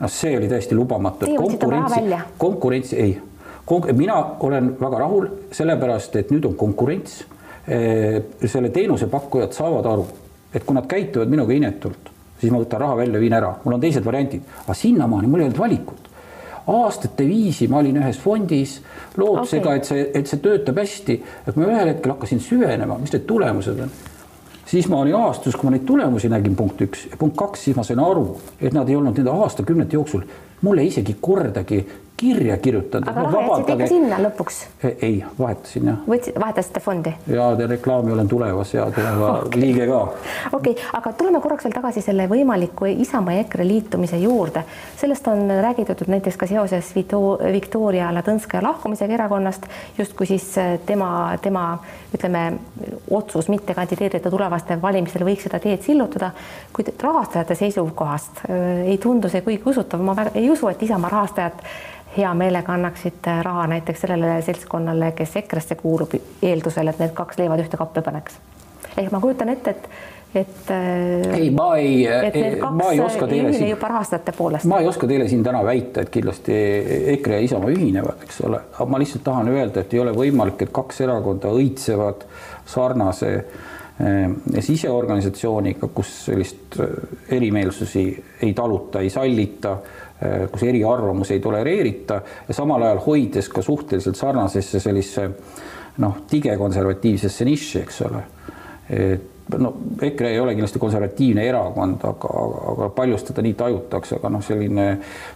noh, 0.00 0.10
see 0.10 0.36
oli 0.38 0.48
täiesti 0.50 0.78
lubamatu. 0.78 1.28
konkurentsi, 1.36 2.22
konkurentsi 2.38 2.96
ei. 3.00 3.18
Konk, 3.70 3.86
mina 3.94 4.16
olen 4.40 4.72
väga 4.80 4.98
rahul, 4.98 5.28
sellepärast 5.54 6.16
et 6.18 6.30
nüüd 6.34 6.46
on 6.48 6.56
konkurents. 6.58 7.20
Selle 8.50 8.70
teenusepakkujad 8.74 9.52
saavad 9.54 9.86
aru, 9.86 10.06
et 10.50 10.64
kui 10.66 10.74
nad 10.74 10.88
käituvad 10.90 11.30
minuga 11.30 11.54
inetult, 11.54 12.08
siis 12.40 12.50
ma 12.50 12.58
võtan 12.64 12.82
raha 12.82 12.96
välja, 13.04 13.20
viin 13.22 13.36
ära, 13.36 13.52
mul 13.62 13.76
on 13.76 13.84
teised 13.84 14.02
variandid, 14.02 14.48
aga 14.64 14.74
sinnamaani 14.74 15.30
mul 15.30 15.44
ei 15.44 15.46
olnud 15.46 15.60
valikut 15.60 15.99
aastate 16.66 17.26
viisi 17.28 17.68
ma 17.68 17.78
olin 17.78 18.00
ühes 18.02 18.18
fondis 18.20 18.78
lootusega 19.16 19.68
okay., 19.68 19.80
et 19.80 19.88
see, 19.88 20.06
et 20.20 20.30
see 20.30 20.42
töötab 20.44 20.78
hästi, 20.80 21.18
et 21.48 21.56
ma 21.56 21.68
ühel 21.68 21.92
hetkel 21.94 22.14
hakkasin 22.14 22.42
süvenema, 22.44 22.98
mis 23.00 23.12
need 23.14 23.26
tulemused 23.28 23.80
on. 23.80 23.90
siis 24.70 24.88
ma 24.88 25.00
olin 25.00 25.16
aastas, 25.18 25.56
kui 25.56 25.66
ma 25.66 25.74
neid 25.74 25.86
tulemusi 25.86 26.28
nägin, 26.30 26.56
punkt 26.56 26.82
üks 26.86 27.08
ja 27.10 27.18
punkt 27.18 27.36
kaks, 27.38 27.64
siis 27.64 27.76
ma 27.76 27.84
sain 27.86 28.00
aru, 28.02 28.36
et 28.60 28.76
nad 28.76 28.88
ei 28.88 28.96
olnud 28.96 29.18
nende 29.18 29.34
aastakümnete 29.34 29.98
jooksul 29.98 30.26
mulle 30.62 30.84
isegi 30.84 31.16
kordagi 31.20 31.80
kirja 32.20 32.56
kirjutanud. 32.56 33.08
aga 33.08 33.22
raha 33.22 33.40
jätsid 33.40 33.70
ikka 33.74 33.86
sinna 33.88 34.18
lõpuks? 34.20 34.56
ei, 34.84 35.22
vahetasin 35.38 35.88
jah. 35.88 36.00
võtsid, 36.08 36.36
vahetasite 36.40 36.80
fondi? 36.84 37.12
ja 37.32 37.48
reklaami 37.70 38.12
olen 38.12 38.28
tulevas 38.28 38.74
ja 38.74 38.84
tuleva 38.92 39.30
okay. 39.38 39.60
liige 39.60 39.86
ka. 39.88 40.00
okei 40.52 40.74
okay., 40.76 40.88
aga 40.98 41.12
tuleme 41.16 41.40
korraks 41.40 41.64
veel 41.64 41.76
tagasi 41.78 42.04
selle 42.04 42.26
võimaliku 42.28 42.90
Isamaa 42.90 43.38
ja 43.38 43.44
EKRE 43.46 43.64
liitumise 43.64 44.20
juurde. 44.20 44.64
sellest 45.00 45.30
on 45.32 45.46
räägitud 45.64 46.04
näiteks 46.12 46.36
ka 46.40 46.48
seoses 46.50 46.92
Viktoria 47.52 48.10
Ladõnskaja 48.14 48.62
lahkumisega 48.66 49.16
erakonnast, 49.16 49.64
justkui 49.98 50.28
siis 50.28 50.50
äh, 50.60 50.74
tema, 50.86 51.38
tema 51.42 51.64
ütleme, 52.16 52.42
otsus 53.10 53.48
mitte 53.48 53.74
kandideerida 53.74 54.30
tulevastel 54.30 54.82
valimistel 54.82 55.24
võiks 55.24 55.48
seda 55.48 55.62
teed 55.62 55.80
sillutada, 55.86 56.34
kuid 56.76 56.92
rahastajate 57.00 57.56
seisukohast 57.62 58.44
äh, 58.44 58.84
ei 58.92 58.98
tundu 59.00 59.32
see 59.32 59.40
kuigi 59.46 59.64
usutav, 59.72 60.04
ma 60.04 60.16
väga 60.18 60.36
ei 60.36 60.50
usu, 60.52 60.68
et 60.68 60.82
Isamaa 60.84 61.14
rahastajad 61.16 61.64
hea 62.16 62.30
meelega 62.34 62.72
annaksite 62.74 63.42
raha 63.42 63.66
näiteks 63.70 64.06
sellele 64.06 64.38
seltskonnale, 64.42 65.12
kes 65.18 65.36
EKRE-sse 65.42 65.76
kuulub, 65.78 66.14
eeldusel, 66.42 66.90
et 66.90 67.02
need 67.02 67.12
kaks 67.14 67.38
leivad 67.38 67.62
ühte 67.62 67.78
kappi 67.80 68.02
paneks. 68.02 68.40
ehk 68.96 69.12
ma 69.12 69.20
kujutan 69.20 69.48
ette, 69.48 69.70
et 69.70 69.88
et 70.34 70.70
äh, 70.70 71.32
ei, 71.34 71.50
ma 71.50 71.76
ei, 71.76 72.06
ma 72.70 72.92
ei 72.92 73.00
oska 73.02 73.26
teile 73.26 73.52
siin 73.52 73.72
ma 74.70 74.78
ei 74.78 74.86
oska 74.86 75.08
teile 75.10 75.26
siin 75.28 75.42
täna 75.42 75.64
väita, 75.66 76.04
et 76.04 76.12
kindlasti 76.14 76.54
EKRE 77.16 77.40
ja 77.40 77.46
Isamaa 77.48 77.72
ühinevad, 77.74 78.22
eks 78.26 78.38
ole, 78.46 78.60
aga 78.76 78.86
ma 78.90 79.00
lihtsalt 79.02 79.24
tahan 79.26 79.50
öelda, 79.50 79.82
et 79.82 79.94
ei 79.94 80.02
ole 80.04 80.14
võimalik, 80.14 80.62
et 80.62 80.72
kaks 80.74 81.02
erakonda 81.02 81.50
õitsevad 81.50 82.22
sarnase 82.70 83.32
äh, 83.40 84.30
siseorganisatsiooniga, 84.68 85.90
kus 85.94 86.14
sellist 86.28 86.78
äh, 86.78 86.94
erimeelsusi 87.38 88.04
ei 88.46 88.54
taluta, 88.54 89.02
ei 89.02 89.10
sallita 89.10 89.80
kus 90.52 90.62
eriarvamusi 90.68 91.34
ei 91.38 91.40
tolereerita 91.40 92.20
ja 92.48 92.54
samal 92.54 92.82
ajal 92.84 92.98
hoides 93.06 93.48
ka 93.48 93.62
suhteliselt 93.64 94.18
sarnasesse 94.20 94.80
sellisesse 94.80 95.28
noh, 95.98 96.22
digekonservatiivsesse 96.30 97.44
nišši, 97.48 97.82
eks 97.84 98.00
ole. 98.08 98.22
et 98.90 99.58
no 99.58 99.72
EKRE 100.02 100.30
ei 100.30 100.40
ole 100.40 100.54
kindlasti 100.54 100.78
konservatiivne 100.78 101.44
erakond, 101.48 102.04
aga, 102.06 102.30
aga 102.72 102.88
paljust 102.94 103.30
teda 103.30 103.42
nii 103.44 103.56
tajutakse, 103.58 104.18
aga 104.20 104.30
noh, 104.36 104.44
selline, 104.44 104.86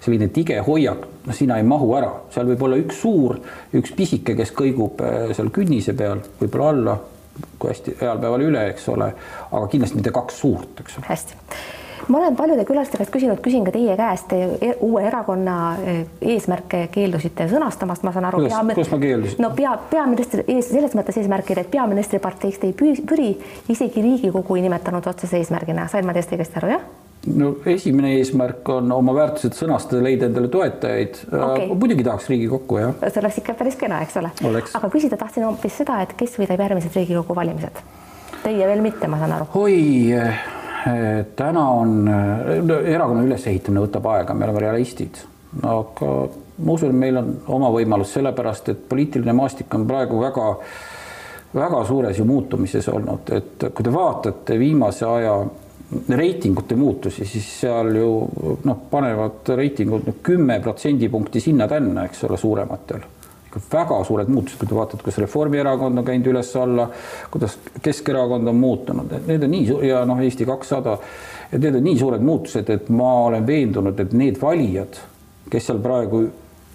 selline 0.05 0.29
tige 0.35 0.61
hoiak, 0.66 1.07
noh, 1.27 1.37
sinna 1.37 1.59
ei 1.59 1.66
mahu 1.66 1.90
ära, 1.99 2.11
seal 2.35 2.49
võib 2.53 2.66
olla 2.68 2.79
üks 2.81 3.01
suur, 3.03 3.38
üks 3.75 3.94
pisike, 3.97 4.37
kes 4.38 4.55
kõigub 4.57 5.03
äh, 5.05 5.33
seal 5.37 5.51
künnise 5.55 5.97
peal, 5.99 6.23
võib-olla 6.40 6.70
alla, 6.75 6.99
kui 7.59 7.73
hästi 7.73 7.97
heal 8.03 8.20
päeval 8.23 8.47
üle, 8.47 8.68
eks 8.75 8.87
ole, 8.92 9.11
aga 9.51 9.64
kindlasti 9.73 9.99
mitte 9.99 10.14
kaks 10.14 10.44
suurt, 10.44 10.85
eks 10.85 11.01
ole. 11.01 11.09
hästi 11.11 11.40
ma 12.08 12.18
olen 12.18 12.36
paljude 12.36 12.64
külaliste 12.64 12.98
käest 13.00 13.12
küsinud, 13.14 13.40
küsin 13.44 13.64
ka 13.66 13.72
teie 13.74 13.96
käest, 13.98 14.28
te 14.30 14.40
e-, 14.60 14.74
uue 14.84 15.04
erakonna 15.08 15.56
e, 15.78 15.94
eesmärke 16.34 16.86
keeldusite 16.94 17.46
sõnastamast, 17.52 18.04
ma 18.06 18.12
saan 18.14 18.28
aru. 18.30 18.42
kuidas 18.44 18.90
ma 18.92 18.98
keeldusin? 19.02 19.40
no 19.44 19.52
pea, 19.56 19.76
peaministri 19.90 20.44
ees, 20.48 20.68
selles 20.72 20.96
mõttes 20.98 21.18
eesmärgid, 21.20 21.62
et 21.64 21.70
peaministri 21.72 22.20
parteist 22.22 22.64
ei 22.66 22.74
püri, 22.76 23.30
isegi 23.72 24.04
Riigikogu 24.04 24.58
ei 24.58 24.66
nimetanud 24.66 25.06
otsese 25.14 25.40
eesmärgina, 25.40 25.88
sain 25.92 26.06
ma 26.06 26.16
teist 26.16 26.34
õigesti 26.34 26.60
aru, 26.60 26.74
jah? 26.74 26.84
no 27.34 27.54
esimene 27.70 28.14
eesmärk 28.18 28.68
on 28.74 28.92
oma 28.92 29.14
väärtused 29.16 29.56
sõnastada, 29.56 30.02
leida 30.04 30.28
endale 30.28 30.50
toetajaid 30.52 31.22
okay.. 31.30 31.70
muidugi 31.72 32.04
tahaks 32.04 32.28
Riigikokku, 32.32 32.80
jah. 32.82 32.98
see 33.06 33.22
oleks 33.22 33.40
ikka 33.40 33.56
päris 33.60 33.78
kena, 33.80 34.02
eks 34.04 34.18
ole. 34.20 34.32
aga 34.50 34.92
küsida 34.92 35.20
tahtsin 35.20 35.46
hoopis 35.48 35.80
seda, 35.80 36.02
et 36.04 36.12
kes 36.18 36.36
võidab 36.40 36.66
järgmised 36.66 37.00
Riigikogu 37.00 37.38
valimised? 37.38 37.80
Teie 38.44 38.66
veel 38.68 38.84
mitte, 38.84 39.08
ma 39.08 39.16
saan 39.22 39.38
aru. 39.38 39.48
oi 39.56 40.24
täna 41.37 41.62
on, 41.70 42.09
erakonna 42.85 43.23
ülesehitamine 43.25 43.87
võtab 43.87 44.09
aega, 44.12 44.35
me 44.37 44.44
oleme 44.44 44.64
realistid, 44.66 45.20
aga 45.64 46.11
ma 46.59 46.75
usun, 46.75 46.92
et 46.92 46.99
meil 46.99 47.20
on 47.20 47.31
oma 47.57 47.70
võimalus, 47.73 48.12
sellepärast 48.18 48.68
et 48.73 48.85
poliitiline 48.88 49.33
maastik 49.37 49.73
on 49.75 49.87
praegu 49.88 50.20
väga, 50.20 50.51
väga 51.57 51.83
suures 51.88 52.20
ju 52.20 52.27
muutumises 52.29 52.88
olnud, 52.92 53.33
et 53.37 53.68
kui 53.70 53.87
te 53.87 53.94
vaatate 53.94 54.59
viimase 54.61 55.09
aja 55.09 55.38
reitingute 56.09 56.77
muutusi, 56.77 57.25
siis 57.29 57.49
seal 57.61 57.94
ju 57.97 58.11
noh, 58.64 58.85
panevad 58.90 59.55
reitingud 59.57 60.09
kümme 60.25 60.59
protsendipunkti 60.61 61.40
sinna-tänna, 61.40 62.09
eks 62.09 62.25
ole, 62.29 62.40
suurematel 62.40 63.05
väga 63.72 64.00
suured 64.06 64.30
muutused, 64.32 64.58
kui 64.60 64.68
te 64.68 64.76
vaatate, 64.76 65.02
kuidas 65.02 65.20
Reformierakond 65.24 66.00
on 66.00 66.06
käinud 66.06 66.30
üles-alla, 66.32 66.88
kuidas 67.32 67.58
Keskerakond 67.82 68.50
on 68.50 68.60
muutunud, 68.60 69.12
et 69.16 69.26
need 69.30 69.46
on 69.46 69.54
nii 69.54 69.80
ja 69.88 70.04
noh, 70.08 70.22
Eesti 70.24 70.46
kakssada, 70.48 70.98
et 71.50 71.60
need 71.60 71.80
on 71.80 71.84
nii 71.86 71.98
suured 72.00 72.24
muutused, 72.24 72.70
et 72.70 72.88
ma 72.94 73.10
olen 73.28 73.46
veendunud, 73.46 74.00
et 74.00 74.16
need 74.16 74.40
valijad, 74.42 75.00
kes 75.50 75.70
seal 75.70 75.82
praegu 75.84 76.24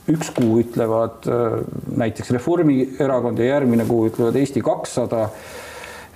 üks 0.09 0.31
kuu 0.33 0.59
ütlevad 0.63 1.27
äh, 1.29 1.57
näiteks 2.01 2.31
Reformierakond 2.37 3.39
ja 3.39 3.53
järgmine 3.55 3.85
kuu 3.89 4.07
ütlevad 4.09 4.37
Eesti 4.39 4.63
kakssada 4.65 5.27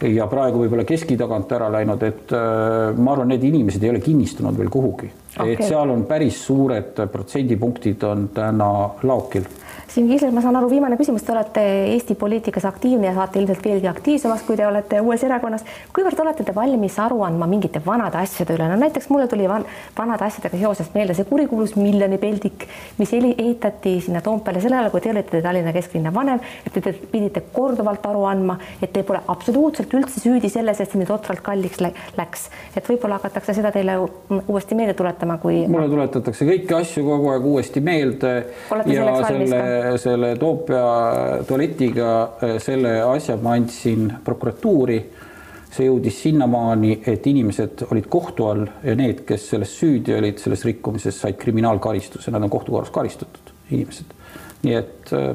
ja 0.09 0.25
praegu 0.27 0.63
võib-olla 0.63 0.85
keski 0.87 1.15
tagant 1.19 1.51
ära 1.55 1.69
läinud, 1.71 2.01
et 2.03 2.33
äh, 2.35 2.93
ma 2.97 3.13
arvan, 3.13 3.29
need 3.33 3.43
inimesed 3.47 3.83
ei 3.83 3.93
ole 3.93 4.01
kinnistunud 4.03 4.57
veel 4.57 4.71
kuhugi. 4.73 5.11
Okay.. 5.33 5.55
et 5.55 5.63
seal 5.65 5.89
on 5.89 6.05
päris 6.09 6.39
suured 6.45 6.97
protsendipunktid 7.11 8.03
on 8.05 8.27
täna 8.33 8.69
laokil 9.05 9.47
Siim 9.87 10.07
Kiisler, 10.07 10.31
ma 10.31 10.41
saan 10.41 10.55
aru, 10.55 10.69
viimane 10.71 10.95
küsimus, 10.97 11.25
te 11.25 11.33
olete 11.33 11.61
Eesti 11.91 12.15
poliitikas 12.15 12.63
aktiivne 12.65 13.09
ja 13.09 13.13
saate 13.17 13.41
ilmselt 13.41 13.65
veelgi 13.65 13.87
aktiivsemaks, 13.91 14.45
kui 14.47 14.55
te 14.57 14.65
olete 14.67 15.01
uues 15.03 15.23
erakonnas. 15.27 15.65
kuivõrd 15.93 16.21
olete 16.23 16.45
te 16.47 16.55
valmis 16.55 16.95
aru 17.03 17.19
andma 17.27 17.47
mingite 17.51 17.81
vanade 17.85 18.17
asjade 18.17 18.55
üle, 18.55 18.69
no 18.71 18.77
näiteks 18.79 19.09
mulle 19.11 19.27
tuli 19.27 19.47
van, 19.49 19.65
vanade 19.97 20.25
asjadega 20.25 20.57
seoses 20.57 20.89
meelde 20.95 21.13
see 21.17 21.27
kurikuulus 21.27 21.75
miljonipeldik, 21.75 22.65
mis 22.97 23.13
ehitati 23.13 23.97
sinna 24.01 24.21
Toompeale 24.23 24.61
sel 24.63 24.73
ajal, 24.73 24.89
kui 24.93 25.03
te 25.03 25.11
olite 25.11 25.41
Tallinna 25.43 25.75
kesklinna 25.75 26.13
vanem, 26.15 26.39
et 26.65 26.79
te 26.79 26.95
pidite 27.11 27.43
korduvalt 27.53 28.05
aru 28.07 28.23
andma, 28.29 28.57
et 28.81 28.93
te 28.93 29.03
pole 29.03 29.21
absoluutselt 29.27 29.93
üldse 29.93 30.23
süüdi 30.23 30.49
selles, 30.49 30.79
et 30.79 30.91
see 30.91 31.01
nii 31.01 31.11
totralt 31.11 31.43
kalliks 31.43 31.83
läks. 31.83 32.47
et 32.75 32.87
võib-olla 32.87 33.19
hakatakse 33.19 33.53
seda 33.59 33.71
teile 33.71 33.99
uuesti 34.47 34.75
meelde 34.79 34.95
tuletama, 34.97 35.37
kui 35.43 35.65
mulle 35.67 35.91
tuletatakse 35.91 36.47
kõiki 36.47 36.79
asju 36.79 37.05
kogu 37.05 37.29
aeg 37.35 37.45
uuesti 37.51 37.83
meelde. 37.83 38.33
olete 38.71 38.97
selleks 38.97 39.27
valmis 39.27 39.55
ka? 39.59 39.82
Selle 39.97 40.35
Toompea 40.39 41.43
tualetiga 41.47 42.09
äh, 42.23 42.55
selle 42.61 42.97
asja 43.01 43.37
ma 43.41 43.57
andsin 43.57 44.11
prokuratuuri. 44.23 45.03
see 45.73 45.87
jõudis 45.87 46.19
sinnamaani, 46.21 46.99
et 47.09 47.25
inimesed 47.25 47.87
olid 47.89 48.05
kohtu 48.05 48.45
all 48.45 48.67
ja 48.85 48.93
need, 48.93 49.23
kes 49.25 49.47
selles 49.55 49.71
süüdi 49.73 50.13
olid, 50.13 50.37
selles 50.37 50.61
rikkumises, 50.67 51.17
said 51.17 51.33
kriminaalkaristuse, 51.41 52.29
nad 52.31 52.45
on 52.45 52.51
kohtukorras 52.53 52.91
karistatud 52.93 53.49
inimesed. 53.71 54.13
nii 54.63 54.75
et 54.77 55.13
äh, 55.17 55.31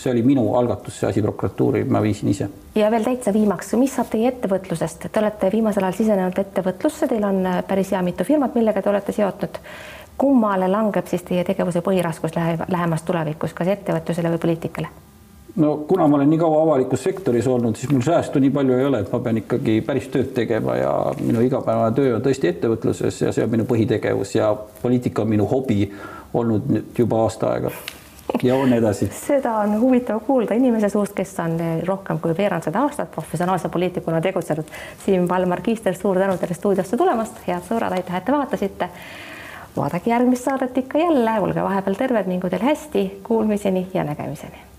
see 0.00 0.12
oli 0.12 0.22
minu 0.22 0.44
algatus, 0.56 1.00
see 1.00 1.08
asi 1.08 1.22
prokuratuuri, 1.22 1.82
ma 1.84 2.02
viisin 2.02 2.30
ise. 2.30 2.48
ja 2.74 2.90
veel 2.90 3.04
täitsa 3.04 3.32
viimaks, 3.34 3.74
mis 3.80 3.94
saab 3.98 4.12
teie 4.12 4.30
ettevõtlusest, 4.30 5.08
te 5.10 5.20
olete 5.20 5.50
viimasel 5.52 5.88
ajal 5.88 5.98
sisenenud 5.98 6.38
ettevõtlusse, 6.44 7.08
teil 7.10 7.26
on 7.26 7.42
äh, 7.46 7.58
päris 7.66 7.90
hea 7.90 8.02
mitu 8.06 8.24
firmat, 8.24 8.54
millega 8.54 8.82
te 8.82 8.92
olete 8.92 9.16
seotud 9.16 9.58
kummale 10.20 10.68
langeb 10.68 11.06
siis 11.08 11.22
teie 11.24 11.44
tegevuse 11.48 11.80
põhiraskus 11.84 12.34
läheb 12.36 12.66
lähemas 12.68 13.06
tulevikus, 13.08 13.54
kas 13.56 13.72
ettevõtlusele 13.76 14.34
või 14.34 14.42
poliitikale? 14.42 14.90
no 15.56 15.76
kuna 15.88 16.06
ma 16.08 16.16
olen 16.16 16.30
nii 16.30 16.38
kaua 16.38 16.62
avalikus 16.62 17.02
sektoris 17.02 17.46
olnud, 17.50 17.76
siis 17.76 17.90
mul 17.92 18.04
säästu 18.06 18.38
nii 18.38 18.50
palju 18.54 18.76
ei 18.76 18.84
ole, 18.86 19.00
et 19.00 19.12
ma 19.12 19.20
pean 19.24 19.40
ikkagi 19.40 19.80
päris 19.86 20.08
tööd 20.12 20.34
tegema 20.36 20.76
ja 20.78 20.92
minu 21.20 21.40
igapäevane 21.46 21.96
töö 21.96 22.18
on 22.18 22.26
tõesti 22.26 22.52
ettevõtluses 22.52 23.22
ja 23.24 23.32
see 23.32 23.46
on 23.46 23.54
minu 23.56 23.66
põhitegevus 23.70 24.34
ja 24.36 24.52
poliitika 24.82 25.24
on 25.24 25.32
minu 25.32 25.48
hobi 25.50 25.88
olnud 26.34 26.68
nüüd 26.70 27.00
juba 27.02 27.24
aasta 27.24 27.54
aega 27.54 27.72
ja 28.42 28.54
on 28.56 28.72
edasi. 28.76 29.08
seda 29.30 29.56
on 29.64 29.74
huvitav 29.80 30.20
kuulda 30.26 30.54
inimese 30.54 30.92
suust, 30.92 31.16
kes 31.16 31.32
on 31.42 31.56
rohkem 31.88 32.20
kui 32.20 32.36
veerand 32.38 32.68
sada 32.68 32.84
aastat 32.84 33.10
professionaalse 33.16 33.72
poliitikuna 33.72 34.20
tegutsenud. 34.20 34.70
Siim 35.04 35.26
Valmar 35.28 35.64
Kiister, 35.64 35.96
suur 35.96 36.20
tänu 36.20 36.38
teile 36.38 36.54
stuudiosse 36.54 37.00
tulemast, 37.00 37.42
head 37.48 37.66
sõbrad, 37.66 37.96
aitäh, 37.96 38.20
et 38.20 38.28
te 38.28 38.36
vaatasite 38.36 38.90
vaadake 39.76 40.10
järgmist 40.10 40.44
saadet 40.44 40.78
ikka 40.78 40.98
jälle, 40.98 41.40
olge 41.40 41.62
vahepeal 41.62 41.94
terved, 41.94 42.26
mingu 42.26 42.50
teil 42.50 42.62
hästi, 42.62 43.20
kuulmiseni 43.22 43.86
ja 43.94 44.04
nägemiseni 44.04 44.69